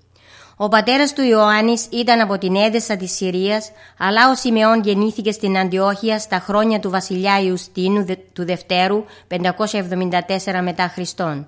Ο 0.56 0.68
πατέρας 0.68 1.12
του 1.12 1.22
Ιωάννης 1.22 1.86
ήταν 1.90 2.20
από 2.20 2.38
την 2.38 2.56
Έδεσα 2.56 2.96
της 2.96 3.12
Συρίας, 3.12 3.70
αλλά 3.98 4.30
ο 4.30 4.34
Σιμεών 4.34 4.80
γεννήθηκε 4.82 5.32
στην 5.32 5.58
Αντιόχεια 5.58 6.18
στα 6.18 6.38
χρόνια 6.38 6.80
του 6.80 6.90
βασιλιά 6.90 7.40
Ιουστίνου 7.40 8.04
δε- 8.04 8.14
του 8.32 8.44
Δευτέρου 8.44 9.04
574 9.28 10.62
μετά 10.62 10.90
Χριστόν. 10.94 11.46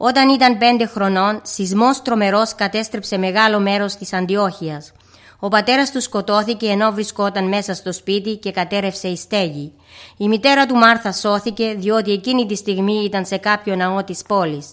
Όταν 0.00 0.28
ήταν 0.28 0.58
πέντε 0.58 0.86
χρονών, 0.86 1.40
σεισμός 1.42 2.02
τρομερός 2.02 2.54
κατέστρεψε 2.54 3.18
μεγάλο 3.18 3.60
μέρος 3.60 3.94
της 3.94 4.12
Αντιόχειας. 4.12 4.92
Ο 5.38 5.48
πατέρας 5.48 5.90
του 5.90 6.00
σκοτώθηκε 6.00 6.66
ενώ 6.66 6.90
βρισκόταν 6.92 7.48
μέσα 7.48 7.74
στο 7.74 7.92
σπίτι 7.92 8.36
και 8.36 8.50
κατέρευσε 8.50 9.08
η 9.08 9.16
στέγη. 9.16 9.72
Η 10.16 10.28
μητέρα 10.28 10.66
του 10.66 10.74
Μάρθα 10.74 11.12
σώθηκε 11.12 11.74
διότι 11.78 12.12
εκείνη 12.12 12.46
τη 12.46 12.54
στιγμή 12.54 13.04
ήταν 13.04 13.24
σε 13.24 13.36
κάποιο 13.36 13.76
ναό 13.76 14.04
της 14.04 14.22
πόλης. 14.22 14.68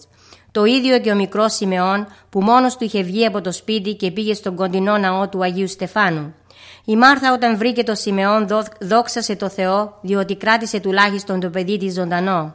Το 0.50 0.64
ίδιο 0.64 0.98
και 0.98 1.10
ο 1.10 1.14
μικρός 1.14 1.54
Σιμεών 1.54 2.06
που 2.30 2.40
μόνος 2.40 2.76
του 2.76 2.84
είχε 2.84 3.02
βγει 3.02 3.26
από 3.26 3.40
το 3.40 3.52
σπίτι 3.52 3.94
και 3.94 4.10
πήγε 4.10 4.34
στον 4.34 4.56
κοντινό 4.56 4.98
ναό 4.98 5.28
του 5.28 5.42
Αγίου 5.42 5.68
Στεφάνου. 5.68 6.34
Η 6.84 6.96
Μάρθα 6.96 7.32
όταν 7.32 7.56
βρήκε 7.56 7.82
το 7.82 7.94
Σιμεών 7.94 8.46
δό- 8.46 8.62
δόξασε 8.80 9.36
το 9.36 9.48
Θεό 9.48 9.98
διότι 10.00 10.36
κράτησε 10.36 10.80
τουλάχιστον 10.80 11.40
το 11.40 11.50
παιδί 11.50 11.76
της 11.78 11.94
ζωντανό. 11.94 12.54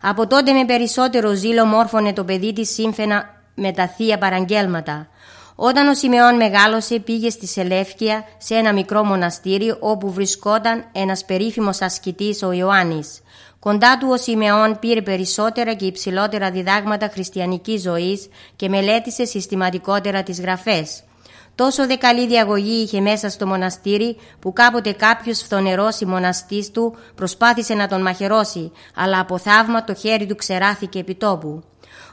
Από 0.00 0.26
τότε 0.26 0.52
με 0.52 0.64
περισσότερο 0.64 1.32
ζήλο 1.32 1.64
μόρφωνε 1.64 2.12
το 2.12 2.24
παιδί 2.24 2.52
της 2.52 2.72
σύμφωνα 2.72 3.42
με 3.54 3.72
τα 3.72 3.88
θεία 3.88 4.18
παραγγέλματα. 4.18 5.08
Όταν 5.54 5.88
ο 5.88 5.94
Σιμεών 5.94 6.36
μεγάλωσε 6.36 6.98
πήγε 6.98 7.30
στη 7.30 7.46
Σελεύκια 7.46 8.24
σε 8.38 8.54
ένα 8.54 8.72
μικρό 8.72 9.04
μοναστήρι 9.04 9.76
όπου 9.80 10.12
βρισκόταν 10.12 10.84
ένας 10.92 11.24
περίφημος 11.24 11.80
ασκητής 11.80 12.42
ο 12.42 12.52
Ιωάννης. 12.52 13.20
Κοντά 13.58 13.98
του 13.98 14.08
ο 14.10 14.16
Σιμεών 14.16 14.78
πήρε 14.78 15.02
περισσότερα 15.02 15.74
και 15.74 15.86
υψηλότερα 15.86 16.50
διδάγματα 16.50 17.08
χριστιανικής 17.12 17.82
ζωής 17.82 18.28
και 18.56 18.68
μελέτησε 18.68 19.24
συστηματικότερα 19.24 20.22
τις 20.22 20.40
γραφές. 20.40 21.02
Τόσο 21.58 21.86
δε 21.86 21.96
καλή 21.96 22.26
διαγωγή 22.26 22.82
είχε 22.82 23.00
μέσα 23.00 23.28
στο 23.28 23.46
μοναστήρι 23.46 24.16
που 24.40 24.52
κάποτε 24.52 24.92
κάποιος 24.92 25.38
φθονερός 25.42 26.00
μοναστής 26.00 26.70
του 26.70 26.96
προσπάθησε 27.14 27.74
να 27.74 27.88
τον 27.88 28.02
μαχαιρώσει, 28.02 28.72
αλλά 28.94 29.20
από 29.20 29.38
θαύμα 29.38 29.84
το 29.84 29.94
χέρι 29.94 30.26
του 30.26 30.34
ξεράθηκε 30.36 30.98
επί 30.98 31.14
τόπου. 31.14 31.62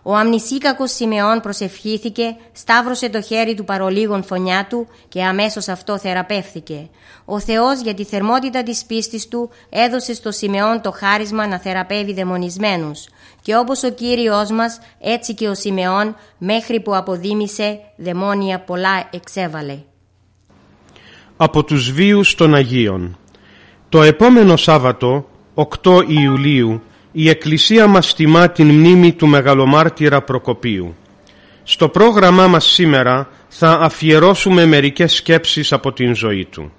Ο 0.07 0.15
αμνησίκακος 0.15 0.91
Σιμεών 0.91 1.39
προσευχήθηκε, 1.39 2.35
σταύρωσε 2.51 3.09
το 3.09 3.21
χέρι 3.21 3.55
του 3.55 3.63
παρολίγων 3.63 4.23
φωνιά 4.23 4.67
του 4.69 4.87
και 5.07 5.23
αμέσως 5.23 5.67
αυτό 5.67 5.97
θεραπεύθηκε. 5.97 6.89
Ο 7.25 7.39
Θεός 7.39 7.81
για 7.81 7.93
τη 7.93 8.03
θερμότητα 8.03 8.63
της 8.63 8.85
πίστης 8.85 9.27
του 9.27 9.49
έδωσε 9.69 10.13
στο 10.13 10.31
Σιμεών 10.31 10.81
το 10.81 10.91
χάρισμα 10.91 11.47
να 11.47 11.59
θεραπεύει 11.59 12.13
δαιμονισμένους. 12.13 13.05
Και 13.41 13.55
όπως 13.57 13.83
ο 13.83 13.89
Κύριος 13.89 14.51
μας, 14.51 14.79
έτσι 14.99 15.33
και 15.33 15.47
ο 15.47 15.53
Σιμεών 15.53 16.15
μέχρι 16.37 16.79
που 16.79 16.95
αποδίμησε 16.95 17.79
δαιμόνια 17.95 18.59
πολλά 18.59 19.09
εξέβαλε. 19.11 19.77
Από 21.37 21.63
τους 21.63 21.91
βίους 21.91 22.35
των 22.35 22.55
Αγίων 22.55 23.17
Το 23.89 24.01
επόμενο 24.01 24.55
Σάββατο, 24.55 25.29
8 25.53 26.03
Ιουλίου, 26.07 26.81
η 27.17 27.29
Εκκλησία 27.29 27.87
μας 27.87 28.13
τιμά 28.13 28.49
την 28.49 28.67
μνήμη 28.69 29.13
του 29.13 29.27
Μεγαλομάρτυρα 29.27 30.21
Προκοπίου. 30.21 30.95
Στο 31.63 31.89
πρόγραμμά 31.89 32.47
μας 32.47 32.65
σήμερα 32.65 33.29
θα 33.47 33.71
αφιερώσουμε 33.71 34.65
μερικές 34.65 35.13
σκέψεις 35.13 35.73
από 35.73 35.93
την 35.93 36.15
ζωή 36.15 36.45
του. 36.45 36.71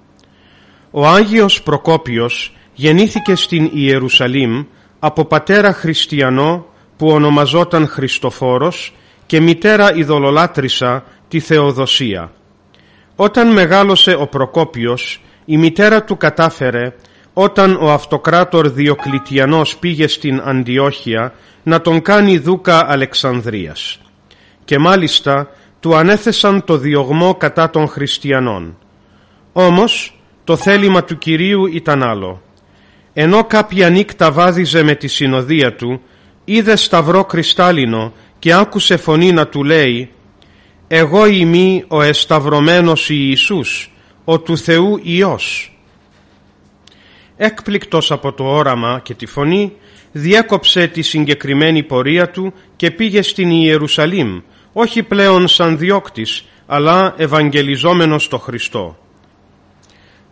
Ο 0.91 1.07
Άγιος 1.07 1.61
Προκόπιος 1.61 2.55
γεννήθηκε 2.73 3.35
στην 3.35 3.69
Ιερουσαλήμ 3.73 4.63
από 4.99 5.25
πατέρα 5.25 5.73
χριστιανό 5.73 6.65
που 6.97 7.07
ονομαζόταν 7.07 7.87
Χριστοφόρος 7.87 8.95
και 9.25 9.41
μητέρα 9.41 9.95
ειδωλολάτρησα 9.95 11.03
τη 11.27 11.39
Θεοδοσία. 11.39 12.31
Όταν 13.15 13.51
μεγάλωσε 13.51 14.15
ο 14.19 14.27
Προκόπιος, 14.27 15.21
η 15.45 15.57
μητέρα 15.57 16.03
του 16.03 16.17
κατάφερε 16.17 16.93
όταν 17.39 17.77
ο 17.81 17.91
αυτοκράτορ 17.91 18.69
Διοκλητιανός 18.69 19.77
πήγε 19.77 20.07
στην 20.07 20.41
Αντιόχεια 20.43 21.33
να 21.63 21.81
τον 21.81 22.01
κάνει 22.01 22.37
δούκα 22.37 22.91
Αλεξανδρίας. 22.91 23.99
Και 24.65 24.77
μάλιστα 24.79 25.49
του 25.79 25.95
ανέθεσαν 25.95 26.63
το 26.63 26.77
διωγμό 26.77 27.35
κατά 27.35 27.69
των 27.69 27.87
χριστιανών. 27.87 28.77
Όμως 29.53 30.19
το 30.43 30.55
θέλημα 30.55 31.03
του 31.03 31.17
Κυρίου 31.17 31.65
ήταν 31.65 32.03
άλλο. 32.03 32.41
Ενώ 33.13 33.43
κάποια 33.43 33.89
νύχτα 33.89 34.31
βάδιζε 34.31 34.83
με 34.83 34.95
τη 34.95 35.07
συνοδεία 35.07 35.75
του, 35.75 36.01
είδε 36.45 36.75
σταυρό 36.75 37.25
κρυστάλλινο 37.25 38.13
και 38.39 38.53
άκουσε 38.53 38.97
φωνή 38.97 39.31
να 39.31 39.47
του 39.47 39.63
λέει 39.63 40.11
«Εγώ 40.87 41.25
είμαι 41.25 41.85
ο 41.87 42.01
εσταυρωμένος 42.01 43.09
Ιησούς, 43.09 43.91
ο 44.23 44.39
του 44.39 44.57
Θεού 44.57 44.99
Υιός». 45.03 45.71
Έκπληκτος 47.37 48.11
από 48.11 48.33
το 48.33 48.43
όραμα 48.43 48.99
και 49.03 49.13
τη 49.13 49.25
φωνή, 49.25 49.73
διέκοψε 50.11 50.87
τη 50.87 51.01
συγκεκριμένη 51.01 51.83
πορεία 51.83 52.29
του 52.29 52.53
και 52.75 52.91
πήγε 52.91 53.21
στην 53.21 53.49
Ιερουσαλήμ, 53.49 54.41
όχι 54.73 55.03
πλέον 55.03 55.47
σαν 55.47 55.77
διώκτης, 55.77 56.45
αλλά 56.65 57.13
ευαγγελιζόμενος 57.17 58.27
το 58.27 58.37
Χριστό. 58.37 58.97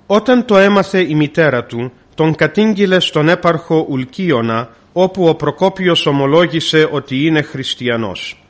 Όταν 0.06 0.46
το 0.46 0.58
έμαθε 0.58 1.00
η 1.00 1.16
μητέρα 1.16 1.66
του, 1.66 1.92
τον 2.16 2.36
κατήγγειλε 2.36 3.00
στον 3.00 3.30
έπαρχο 3.30 3.86
Ουλκίωνα, 3.90 4.70
όπου 4.94 5.28
ο 5.28 5.36
Προκόπιος 5.36 6.06
ομολόγησε 6.06 6.90
ότι 6.92 7.26
είναι 7.26 7.42
χριστιανός. 7.42 8.44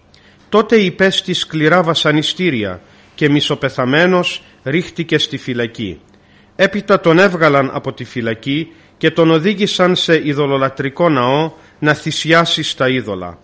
Τότε 0.50 0.76
υπέστη 0.76 1.34
σκληρά 1.34 1.84
βασανιστήρια 1.84 2.82
και 3.16 3.30
μισοπεθαμένος 3.30 4.44
ρίχτηκε 4.64 5.18
στη 5.18 5.38
φυλακή. 5.38 6.00
Έπειτα 6.56 7.00
τον 7.00 7.20
έβγαλαν 7.20 7.70
από 7.74 7.94
τη 7.94 8.04
φυλακή 8.04 8.72
και 8.98 9.12
τον 9.12 9.32
οδήγησαν 9.32 9.96
σε 9.96 10.28
ειδωλολατρικό 10.28 11.10
ναό 11.10 11.52
να 11.80 11.94
θυσιάσει 11.94 12.64
στα 12.64 12.90
είδωλα. 12.90 13.38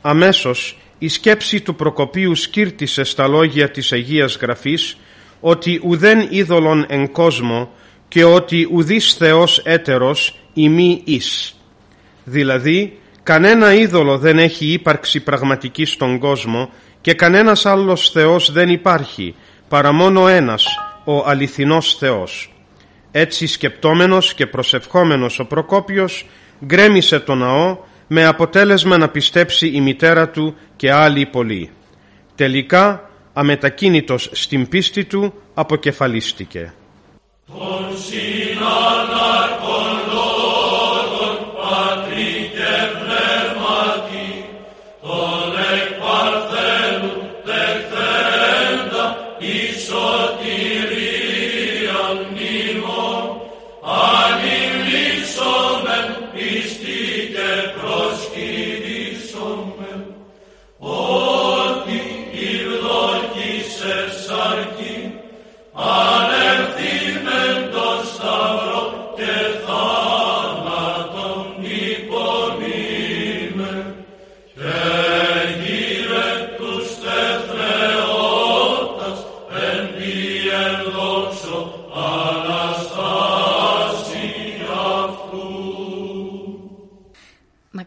Αμέσως 0.00 0.78
η 0.98 1.08
σκέψη 1.08 1.60
του 1.60 1.74
Προκοπίου 1.74 2.34
σκύρτησε 2.34 3.04
στα 3.04 3.26
λόγια 3.28 3.70
της 3.70 3.92
Αγίας 3.92 4.38
Γραφής 4.40 4.96
ότι 5.40 5.80
ουδέν 5.84 6.26
είδωλον 6.30 6.86
εν 6.88 7.12
κόσμο 7.12 7.70
και 8.08 8.24
ότι 8.24 8.68
ουδής 8.72 9.14
Θεός 9.14 9.58
έτερος 9.64 10.38
ημί 10.54 11.02
εις. 11.04 11.54
Δηλαδή, 12.24 12.98
κανένα 13.22 13.74
είδωλο 13.74 14.18
δεν 14.18 14.38
έχει 14.38 14.66
ύπαρξη 14.66 15.20
πραγματικής 15.20 15.90
στον 15.90 16.18
κόσμο 16.18 16.70
και 17.00 17.14
κανένας 17.14 17.66
άλλος 17.66 18.10
Θεός 18.10 18.52
δεν 18.52 18.68
υπάρχει, 18.68 19.34
παρά 19.68 19.92
μόνο 19.92 20.28
ένας, 20.28 20.66
ο 21.10 21.22
αληθινός 21.26 21.94
Θεός. 21.94 22.52
Έτσι 23.10 23.46
σκεπτόμενος 23.46 24.34
και 24.34 24.46
προσευχόμενος 24.46 25.38
ο 25.38 25.44
Προκόπιος 25.44 26.26
γκρέμισε 26.64 27.20
το 27.20 27.34
ναό 27.34 27.78
με 28.06 28.26
αποτέλεσμα 28.26 28.98
να 28.98 29.08
πιστέψει 29.08 29.68
η 29.68 29.80
μητέρα 29.80 30.28
του 30.28 30.54
και 30.76 30.92
άλλοι 30.92 31.26
πολλοί. 31.26 31.70
Τελικά, 32.34 33.10
αμετακίνητος 33.32 34.30
στην 34.32 34.68
πίστη 34.68 35.04
του, 35.04 35.34
αποκεφαλίστηκε. 35.54 36.74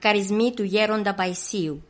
Μακαρισμοί 0.04 0.54
του 0.54 0.63
γέροντα 0.63 1.13
Παϊσίου 1.13 1.84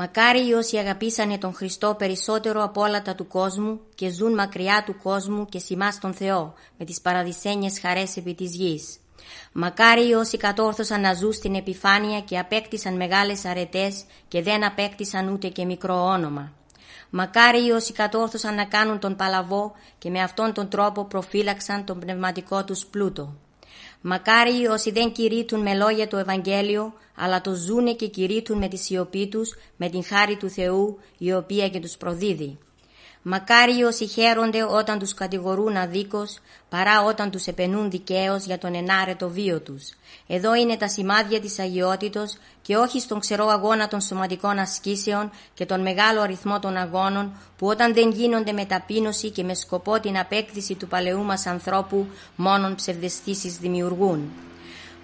Μακάρι 0.00 0.52
όσοι 0.52 0.76
αγαπήσανε 0.76 1.38
τον 1.38 1.54
Χριστό 1.54 1.94
περισσότερο 1.98 2.62
από 2.62 2.80
όλα 2.80 3.02
τα 3.02 3.14
του 3.14 3.26
κόσμου 3.26 3.80
και 3.94 4.10
ζουν 4.10 4.34
μακριά 4.34 4.82
του 4.86 4.96
κόσμου 5.02 5.46
και 5.46 5.58
σημάς 5.58 5.98
τον 5.98 6.14
Θεό 6.14 6.54
με 6.78 6.84
τις 6.84 7.00
παραδεισένιες 7.00 7.80
χαρές 7.80 8.16
επί 8.16 8.34
της 8.34 8.54
γης. 8.54 8.98
Μακάρι 9.52 10.12
όσοι 10.12 10.36
κατόρθωσαν 10.36 11.00
να 11.00 11.14
ζουν 11.14 11.32
στην 11.32 11.54
επιφάνεια 11.54 12.20
και 12.20 12.38
απέκτησαν 12.38 12.96
μεγάλες 12.96 13.44
αρετές 13.44 14.04
και 14.28 14.42
δεν 14.42 14.64
απέκτησαν 14.64 15.28
ούτε 15.28 15.48
και 15.48 15.64
μικρό 15.64 16.04
όνομα. 16.04 16.52
Μακάρι 17.10 17.70
όσοι 17.70 17.92
κατόρθωσαν 17.92 18.54
να 18.54 18.64
κάνουν 18.64 18.98
τον 18.98 19.16
παλαβό 19.16 19.72
και 19.98 20.10
με 20.10 20.20
αυτόν 20.20 20.52
τον 20.52 20.68
τρόπο 20.68 21.04
προφύλαξαν 21.04 21.84
τον 21.84 21.98
πνευματικό 21.98 22.64
τους 22.64 22.86
πλούτο. 22.86 23.36
Μακάρι 24.00 24.66
όσοι 24.66 24.90
δεν 24.90 25.12
κηρύττουν 25.12 25.60
με 25.60 25.74
λόγια 25.74 26.08
το 26.08 26.16
Ευαγγέλιο, 26.16 26.92
αλλά 27.14 27.40
το 27.40 27.54
ζούνε 27.54 27.92
και 27.92 28.06
κηρύττουν 28.06 28.58
με 28.58 28.68
τη 28.68 28.76
σιωπή 28.76 29.28
τους, 29.28 29.54
με 29.76 29.88
την 29.88 30.04
χάρη 30.04 30.36
του 30.36 30.50
Θεού, 30.50 30.98
η 31.18 31.32
οποία 31.32 31.68
και 31.68 31.80
τους 31.80 31.96
προδίδει. 31.96 32.58
Μακάρι 33.22 33.82
όσοι 33.82 34.06
χαίρονται 34.06 34.62
όταν 34.62 34.98
τους 34.98 35.14
κατηγορούν 35.14 35.76
αδίκως, 35.76 36.38
παρά 36.68 37.02
όταν 37.02 37.30
τους 37.30 37.46
επενούν 37.46 37.90
δικαίως 37.90 38.44
για 38.44 38.58
τον 38.58 38.74
ενάρετο 38.74 39.28
βίο 39.28 39.60
τους. 39.60 39.88
Εδώ 40.26 40.54
είναι 40.54 40.76
τα 40.76 40.88
σημάδια 40.88 41.40
της 41.40 41.58
αγιότητος 41.58 42.36
και 42.62 42.76
όχι 42.76 43.00
στον 43.00 43.20
ξερό 43.20 43.46
αγώνα 43.46 43.88
των 43.88 44.00
σωματικών 44.00 44.58
ασκήσεων 44.58 45.30
και 45.54 45.66
τον 45.66 45.80
μεγάλο 45.80 46.20
αριθμό 46.20 46.58
των 46.58 46.76
αγώνων 46.76 47.32
που 47.58 47.66
όταν 47.66 47.94
δεν 47.94 48.10
γίνονται 48.10 48.52
με 48.52 48.64
ταπείνωση 48.64 49.30
και 49.30 49.42
με 49.42 49.54
σκοπό 49.54 50.00
την 50.00 50.18
απέκτηση 50.18 50.74
του 50.74 50.88
παλαιού 50.88 51.22
μας 51.22 51.46
ανθρώπου 51.46 52.06
μόνον 52.36 52.74
ψευδεστήσεις 52.74 53.56
δημιουργούν. 53.56 54.32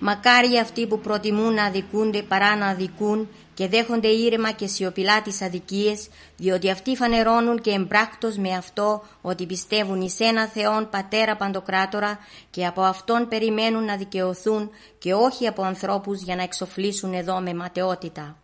Μακάρι 0.06 0.58
αυτοί 0.58 0.86
που 0.86 0.98
προτιμούν 0.98 1.54
να 1.54 1.64
αδικούνται 1.64 2.22
παρά 2.22 2.56
να 2.56 2.66
αδικούν 2.66 3.28
και 3.54 3.68
δέχονται 3.68 4.08
ήρεμα 4.08 4.50
και 4.50 4.66
σιωπηλά 4.66 5.22
τις 5.22 5.42
αδικίες, 5.42 6.08
διότι 6.36 6.70
αυτοί 6.70 6.96
φανερώνουν 6.96 7.60
και 7.60 7.70
εμπράκτος 7.70 8.36
με 8.36 8.52
αυτό 8.52 9.02
ότι 9.20 9.46
πιστεύουν 9.46 10.00
εις 10.00 10.20
ένα 10.20 10.46
Θεόν 10.46 10.88
Πατέρα 10.90 11.36
Παντοκράτορα 11.36 12.18
και 12.50 12.66
από 12.66 12.82
Αυτόν 12.82 13.28
περιμένουν 13.28 13.84
να 13.84 13.96
δικαιωθούν 13.96 14.70
και 14.98 15.14
όχι 15.14 15.46
από 15.46 15.62
ανθρώπους 15.62 16.22
για 16.22 16.36
να 16.36 16.42
εξοφλήσουν 16.42 17.12
εδώ 17.12 17.40
με 17.40 17.54
ματαιότητα. 17.54 18.36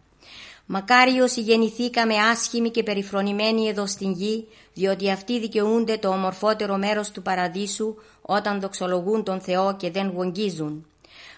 Μακάρι 0.67 1.21
όσοι 1.21 1.41
γεννηθήκαμε 1.41 2.15
άσχημοι 2.15 2.71
και 2.71 2.83
περιφρονημένοι 2.83 3.69
εδώ 3.69 3.87
στην 3.87 4.13
γη, 4.13 4.47
διότι 4.75 5.11
αυτοί 5.11 5.41
δικαιούνται 5.41 5.97
το 5.97 6.09
ομορφότερο 6.09 6.77
μέρος 6.77 7.11
του 7.11 7.23
παραδείσου 7.23 7.95
όταν 8.23 8.61
δοξολογούν 8.61 9.25
τον 9.25 9.41
Θεό 9.41 9.77
και 9.77 9.91
δεν 9.91 10.13
γογγίζουν. 10.17 10.85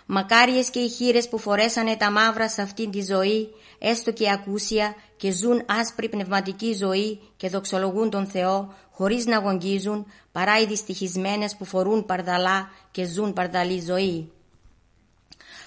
Μακάριες 0.06 0.70
και 0.70 0.78
οι 0.78 0.88
χείρες 0.88 1.28
που 1.28 1.38
φορέσανε 1.38 1.96
τα 1.96 2.10
μαύρα 2.10 2.48
σε 2.48 2.62
αυτήν 2.62 2.90
τη 2.90 3.02
ζωή, 3.02 3.48
έστω 3.78 4.12
και 4.12 4.30
ακούσια, 4.30 4.94
και 5.16 5.32
ζουν 5.32 5.62
άσπρη 5.66 6.08
πνευματική 6.08 6.72
ζωή 6.74 7.20
και 7.36 7.48
δοξολογούν 7.48 8.10
τον 8.10 8.26
Θεό, 8.26 8.74
χωρίς 8.90 9.26
να 9.26 9.38
γογγίζουν, 9.38 10.06
παρά 10.32 10.60
οι 10.60 10.66
δυστυχισμένες 10.66 11.56
που 11.56 11.64
φορούν 11.64 12.06
παρδαλά 12.06 12.70
και 12.90 13.04
ζουν 13.04 13.32
παρδαλή 13.32 13.80
ζωή. 13.80 14.32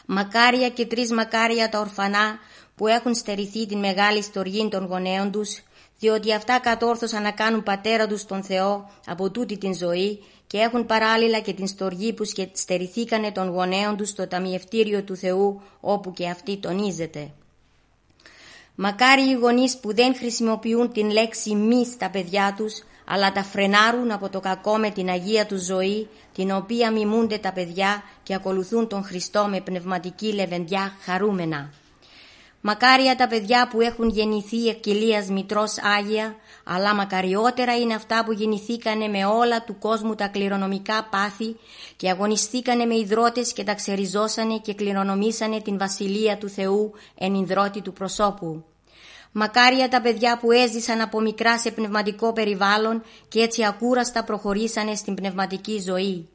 Μακάρια 0.06 0.70
και 0.70 0.86
τρεις 0.86 1.12
μακάρια 1.12 1.70
τα 1.70 1.80
ορφανά 1.80 2.40
που 2.76 2.88
έχουν 2.88 3.16
στερηθεί 3.16 3.66
την 3.66 3.80
μεγάλη 3.80 4.22
στοργή 4.22 4.68
των 4.70 4.86
γονέων 4.86 5.32
τους, 5.32 5.64
διότι 6.00 6.34
αυτά 6.34 6.60
κατόρθωσαν 6.60 7.22
να 7.22 7.32
κάνουν 7.32 7.64
πατέρα 7.64 8.08
τους 8.08 8.26
τον 8.26 8.44
Θεό 8.44 8.92
από 9.06 9.32
τούτη 9.32 9.58
την 9.58 9.76
ζωή 9.76 10.24
και 10.56 10.62
έχουν 10.62 10.86
παράλληλα 10.86 11.40
και 11.40 11.54
την 11.54 11.68
στοργή 11.68 12.14
που 12.14 12.24
στερηθήκανε 12.54 13.32
των 13.32 13.50
γονέων 13.50 13.98
τους 13.98 14.10
στο 14.10 14.28
ταμιευτήριο 14.28 15.04
του 15.04 15.16
Θεού 15.16 15.62
όπου 15.80 16.12
και 16.12 16.30
αυτή 16.30 16.58
τονίζεται. 16.58 17.30
Μακάρι 18.76 19.22
οι 19.22 19.34
γονείς 19.34 19.78
που 19.78 19.96
δεν 19.96 20.16
χρησιμοποιούν 20.16 20.92
την 20.92 21.10
λέξη 21.12 21.56
μη 21.56 21.86
στα 21.86 22.10
παιδιά 22.10 22.54
τους 22.58 22.84
αλλά 23.06 23.32
τα 23.32 23.44
φρενάρουν 23.44 24.12
από 24.12 24.30
το 24.30 24.40
κακό 24.40 24.78
με 24.78 24.90
την 24.90 25.10
Αγία 25.10 25.46
τους 25.46 25.66
ζωή 25.66 26.08
την 26.34 26.52
οποία 26.52 26.92
μιμούνται 26.92 27.38
τα 27.38 27.52
παιδιά 27.52 28.04
και 28.24 28.34
ακολουθούν 28.34 28.88
τον 28.88 29.04
Χριστό 29.04 29.48
με 29.50 29.62
πνευματική 29.62 30.34
λεβεντιά 30.34 30.96
χαρούμενα. 31.02 31.70
Μακάρια 32.68 33.16
τα 33.16 33.28
παιδιά 33.28 33.68
που 33.68 33.82
έχουν 33.82 34.10
γεννηθεί 34.10 34.68
εκκυλίας 34.68 35.30
μητρός 35.30 35.76
Άγια, 35.98 36.36
αλλά 36.64 36.96
μακαριότερα 36.96 37.76
είναι 37.78 37.94
αυτά 37.94 38.24
που 38.26 38.32
γεννηθήκανε 38.32 39.08
με 39.08 39.26
όλα 39.26 39.64
του 39.64 39.78
κόσμου 39.80 40.16
τα 40.16 40.28
κληρονομικά 40.28 41.08
πάθη 41.12 41.56
και 41.96 42.10
αγωνιστήκανε 42.10 42.86
με 42.86 42.96
υδρότες 42.96 43.54
και 43.54 43.64
τα 43.64 43.74
ξεριζώσανε 43.74 44.58
και 44.58 44.74
κληρονομήσανε 44.74 45.62
την 45.62 45.78
Βασιλεία 45.78 46.38
του 46.38 46.50
Θεού 46.50 46.94
εν 47.18 47.34
υδρότη 47.34 47.82
του 47.82 47.94
προσώπου. 47.94 48.64
Μακάρια 49.32 49.90
τα 49.90 50.02
παιδιά 50.02 50.38
που 50.38 50.52
έζησαν 50.52 51.02
από 51.02 51.20
μικρά 51.20 51.60
σε 51.60 51.72
πνευματικό 51.72 52.34
περιβάλλον 52.34 53.04
και 53.28 53.40
έτσι 53.40 53.66
ακούραστα 53.66 54.24
προχωρήσανε 54.24 54.96
στην 54.96 55.14
πνευματική 55.14 55.80
ζωή. 55.80 56.30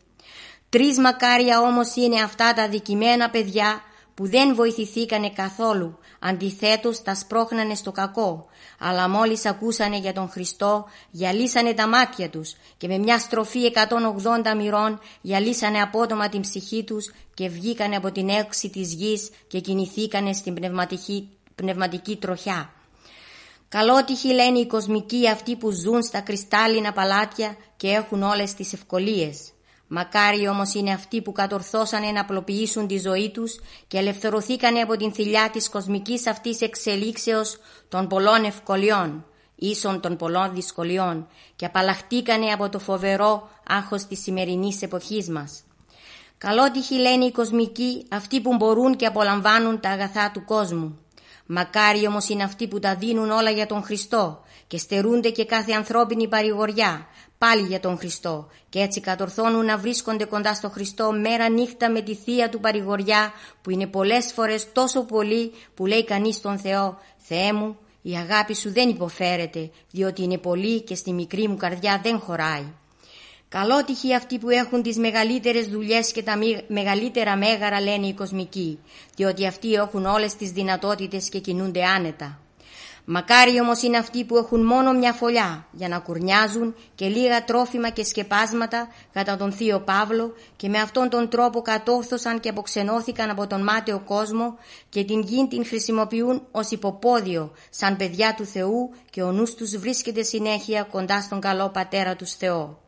Τρεις 0.68 0.98
μακάρια 0.98 1.60
όμως 1.60 1.94
είναι 1.94 2.20
αυτά 2.20 2.52
τα 2.52 2.68
δικημένα 2.68 3.30
παιδιά 3.30 3.82
που 4.20 4.28
δεν 4.28 4.54
βοηθηθήκανε 4.54 5.30
καθόλου, 5.30 5.98
αντιθέτως 6.18 7.02
τα 7.02 7.14
σπρώχνανε 7.14 7.74
στο 7.74 7.92
κακό, 7.92 8.46
αλλά 8.78 9.08
μόλις 9.08 9.46
ακούσανε 9.46 9.98
για 9.98 10.12
τον 10.12 10.28
Χριστό 10.28 10.86
γυαλίσανε 11.10 11.72
τα 11.72 11.88
μάτια 11.88 12.30
τους 12.30 12.54
και 12.76 12.86
με 12.86 12.98
μια 12.98 13.18
στροφή 13.18 13.72
180 13.74 14.56
μοιρών 14.56 15.00
γυαλίσανε 15.20 15.80
απότομα 15.80 16.28
την 16.28 16.40
ψυχή 16.40 16.84
τους 16.84 17.12
και 17.34 17.48
βγήκανε 17.48 17.96
από 17.96 18.12
την 18.12 18.28
έξι 18.28 18.70
της 18.70 18.92
γης 18.92 19.30
και 19.46 19.60
κινηθήκανε 19.60 20.32
στην 20.32 20.54
πνευματική, 20.54 21.28
πνευματική 21.54 22.16
τροχιά. 22.16 22.72
Καλότυχοι 23.68 24.28
λένε 24.28 24.58
οι 24.58 24.66
κοσμικοί 24.66 25.28
αυτοί 25.28 25.56
που 25.56 25.70
ζουν 25.70 26.02
στα 26.02 26.20
κρυστάλλινα 26.20 26.92
παλάτια 26.92 27.56
και 27.76 27.88
έχουν 27.88 28.22
όλες 28.22 28.54
τις 28.54 28.72
ευκολίες. 28.72 29.52
Μακάρι 29.92 30.48
όμως 30.48 30.74
είναι 30.74 30.92
αυτοί 30.92 31.22
που 31.22 31.32
κατορθώσανε 31.32 32.10
να 32.10 32.20
απλοποιήσουν 32.20 32.86
τη 32.86 32.98
ζωή 32.98 33.30
τους 33.30 33.60
και 33.86 33.98
ελευθερωθήκανε 33.98 34.80
από 34.80 34.96
την 34.96 35.12
θηλιά 35.12 35.50
της 35.50 35.68
κοσμικής 35.68 36.26
αυτής 36.26 36.60
εξελίξεως 36.60 37.58
των 37.88 38.06
πολλών 38.06 38.44
ευκολιών, 38.44 39.24
ίσον 39.54 40.00
των 40.00 40.16
πολλών 40.16 40.54
δυσκολιών 40.54 41.26
και 41.56 41.66
απαλλαχτήκανε 41.66 42.52
από 42.52 42.68
το 42.68 42.78
φοβερό 42.78 43.48
άγχος 43.68 44.04
της 44.06 44.22
σημερινής 44.22 44.82
εποχής 44.82 45.28
μας. 45.28 45.62
Καλότυχοι 46.38 46.94
λένε 46.94 47.24
οι 47.24 47.32
κοσμικοί 47.32 48.06
αυτοί 48.10 48.40
που 48.40 48.56
μπορούν 48.56 48.96
και 48.96 49.06
απολαμβάνουν 49.06 49.80
τα 49.80 49.90
αγαθά 49.90 50.30
του 50.30 50.44
κόσμου. 50.44 50.98
Μακάρι 51.46 52.06
όμως 52.06 52.28
είναι 52.28 52.42
αυτοί 52.42 52.68
που 52.68 52.78
τα 52.78 52.94
δίνουν 52.94 53.30
όλα 53.30 53.50
για 53.50 53.66
τον 53.66 53.82
Χριστό 53.82 54.42
και 54.66 54.78
στερούνται 54.78 55.30
και 55.30 55.44
κάθε 55.44 55.72
ανθρώπινη 55.72 56.28
παρηγοριά, 56.28 57.06
πάλι 57.40 57.66
για 57.66 57.80
τον 57.80 57.98
Χριστό 57.98 58.48
και 58.68 58.78
έτσι 58.78 59.00
κατορθώνουν 59.00 59.64
να 59.64 59.78
βρίσκονται 59.78 60.24
κοντά 60.24 60.54
στο 60.54 60.68
Χριστό 60.68 61.12
μέρα 61.12 61.48
νύχτα 61.48 61.90
με 61.90 62.00
τη 62.00 62.14
θεία 62.14 62.48
του 62.48 62.60
παρηγοριά 62.60 63.32
που 63.62 63.70
είναι 63.70 63.86
πολλές 63.86 64.32
φορές 64.32 64.72
τόσο 64.72 65.04
πολύ 65.04 65.52
που 65.74 65.86
λέει 65.86 66.04
κανείς 66.04 66.36
στον 66.36 66.58
Θεό 66.58 66.98
«Θεέ 67.16 67.52
μου, 67.52 67.76
η 68.02 68.12
αγάπη 68.12 68.54
σου 68.54 68.72
δεν 68.72 68.88
υποφέρεται 68.88 69.70
διότι 69.90 70.22
είναι 70.22 70.38
πολύ 70.38 70.80
και 70.80 70.94
στη 70.94 71.12
μικρή 71.12 71.48
μου 71.48 71.56
καρδιά 71.56 72.00
δεν 72.02 72.18
χωράει». 72.18 72.64
Καλότυχοι 73.48 74.14
αυτοί 74.14 74.38
που 74.38 74.50
έχουν 74.50 74.82
τις 74.82 74.96
μεγαλύτερες 74.96 75.66
δουλειές 75.66 76.12
και 76.12 76.22
τα 76.22 76.38
μεγαλύτερα 76.66 77.36
μέγαρα 77.36 77.80
λένε 77.80 78.06
οι 78.06 78.14
κοσμικοί, 78.14 78.78
διότι 79.16 79.46
αυτοί 79.46 79.72
έχουν 79.72 80.06
όλες 80.06 80.36
τις 80.36 80.50
δυνατότητες 80.50 81.28
και 81.28 81.38
κινούνται 81.38 81.84
άνετα. 81.84 82.38
Μακάρι 83.12 83.60
όμως 83.60 83.82
είναι 83.82 83.96
αυτοί 83.96 84.24
που 84.24 84.36
έχουν 84.36 84.64
μόνο 84.64 84.92
μια 84.92 85.12
φωλιά 85.12 85.66
για 85.72 85.88
να 85.88 85.98
κουρνιάζουν 85.98 86.74
και 86.94 87.06
λίγα 87.06 87.44
τρόφιμα 87.44 87.90
και 87.90 88.04
σκεπάσματα 88.04 88.88
κατά 89.12 89.36
τον 89.36 89.52
Θείο 89.52 89.80
Παύλο 89.80 90.34
και 90.56 90.68
με 90.68 90.78
αυτόν 90.78 91.08
τον 91.08 91.28
τρόπο 91.28 91.62
κατόρθωσαν 91.62 92.40
και 92.40 92.48
αποξενώθηκαν 92.48 93.30
από 93.30 93.46
τον 93.46 93.62
μάταιο 93.62 94.00
κόσμο 94.00 94.58
και 94.88 95.04
την 95.04 95.20
γη 95.20 95.46
την 95.50 95.66
χρησιμοποιούν 95.66 96.42
ως 96.50 96.70
υποπόδιο 96.70 97.52
σαν 97.70 97.96
παιδιά 97.96 98.34
του 98.34 98.44
Θεού 98.44 98.90
και 99.10 99.22
ο 99.22 99.32
νους 99.32 99.54
τους 99.54 99.76
βρίσκεται 99.76 100.22
συνέχεια 100.22 100.82
κοντά 100.82 101.20
στον 101.20 101.40
καλό 101.40 101.68
Πατέρα 101.68 102.16
τους 102.16 102.34
Θεό. 102.34 102.78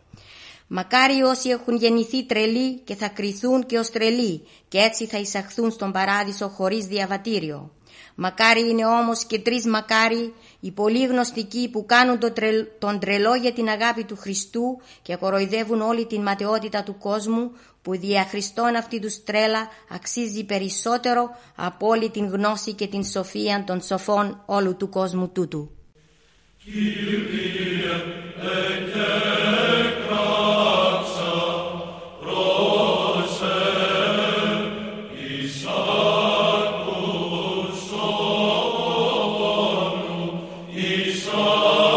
Μακάρι 0.66 1.22
όσοι 1.22 1.48
έχουν 1.48 1.76
γεννηθεί 1.76 2.24
τρελοί 2.24 2.78
και 2.78 2.94
θα 2.94 3.08
κριθούν 3.08 3.66
και 3.66 3.78
ως 3.78 3.90
τρελοί 3.90 4.46
και 4.68 4.78
έτσι 4.78 5.06
θα 5.06 5.18
εισαχθούν 5.18 5.70
στον 5.70 5.92
παράδεισο 5.92 6.48
χωρίς 6.48 6.86
διαβατήριο. 6.86 7.70
Μακάρι 8.24 8.68
είναι 8.68 8.86
όμως 8.86 9.24
και 9.24 9.38
τρεις 9.38 9.66
μακάρι 9.66 10.34
οι 10.60 10.70
πολύ 10.70 11.06
γνωστικοί 11.06 11.68
που 11.72 11.86
κάνουν 11.86 12.18
τον 12.78 12.98
τρελό 12.98 13.34
για 13.34 13.52
την 13.52 13.68
αγάπη 13.68 14.04
του 14.04 14.16
Χριστού 14.16 14.80
και 15.02 15.16
κοροϊδεύουν 15.16 15.80
όλη 15.80 16.06
την 16.06 16.22
ματαιότητα 16.22 16.82
του 16.82 16.98
κόσμου 16.98 17.50
που 17.82 17.98
δια 17.98 18.24
Χριστόν 18.24 18.76
αυτή 18.76 19.00
τους 19.00 19.24
τρέλα 19.24 19.68
αξίζει 19.90 20.44
περισσότερο 20.44 21.30
από 21.54 21.86
όλη 21.86 22.10
την 22.10 22.26
γνώση 22.26 22.72
και 22.72 22.86
την 22.86 23.04
σοφία 23.04 23.64
των 23.66 23.80
σοφών 23.80 24.42
όλου 24.46 24.76
του 24.76 24.88
κόσμου 24.88 25.28
τούτου. 25.28 25.70
Christ. 41.32 41.91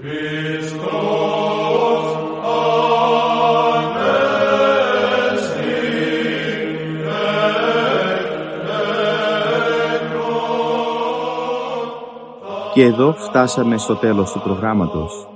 Και 0.00 0.06
εδώ 12.82 13.12
φτάσαμε 13.12 13.78
στο 13.78 13.94
τέλος 13.94 14.32
του 14.32 14.40
προγράμματος. 14.40 15.28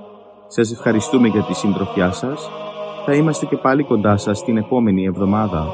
Σας 0.46 0.72
ευχαριστούμε 0.72 1.28
για 1.28 1.42
τη 1.42 1.54
συντροφιά 1.54 2.12
σας. 2.12 2.50
Θα 3.06 3.14
είμαστε 3.14 3.46
και 3.46 3.56
πάλι 3.56 3.82
κοντά 3.82 4.16
σας 4.16 4.44
την 4.44 4.56
επόμενη 4.56 5.04
εβδομάδα. 5.04 5.66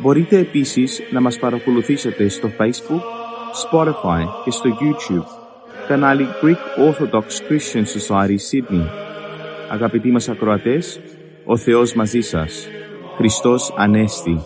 Μπορείτε 0.00 0.38
επίσης 0.38 1.00
να 1.12 1.20
μας 1.20 1.38
παρακολουθήσετε 1.38 2.28
στο 2.28 2.48
Facebook, 2.58 3.02
Spotify 3.70 4.24
και 4.44 4.50
στο 4.50 4.70
YouTube 4.80 5.39
κανάλι 5.90 6.28
Greek 6.42 6.88
Orthodox 6.88 7.22
Christian 7.22 7.84
Society 7.84 8.38
Sydney. 8.50 8.86
Αγαπητοί 9.70 10.10
μας 10.10 10.28
ακροατές, 10.28 11.00
ο 11.44 11.56
Θεός 11.56 11.94
μαζί 11.94 12.20
σας. 12.20 12.68
Χριστός 13.16 13.74
Ανέστη. 13.76 14.40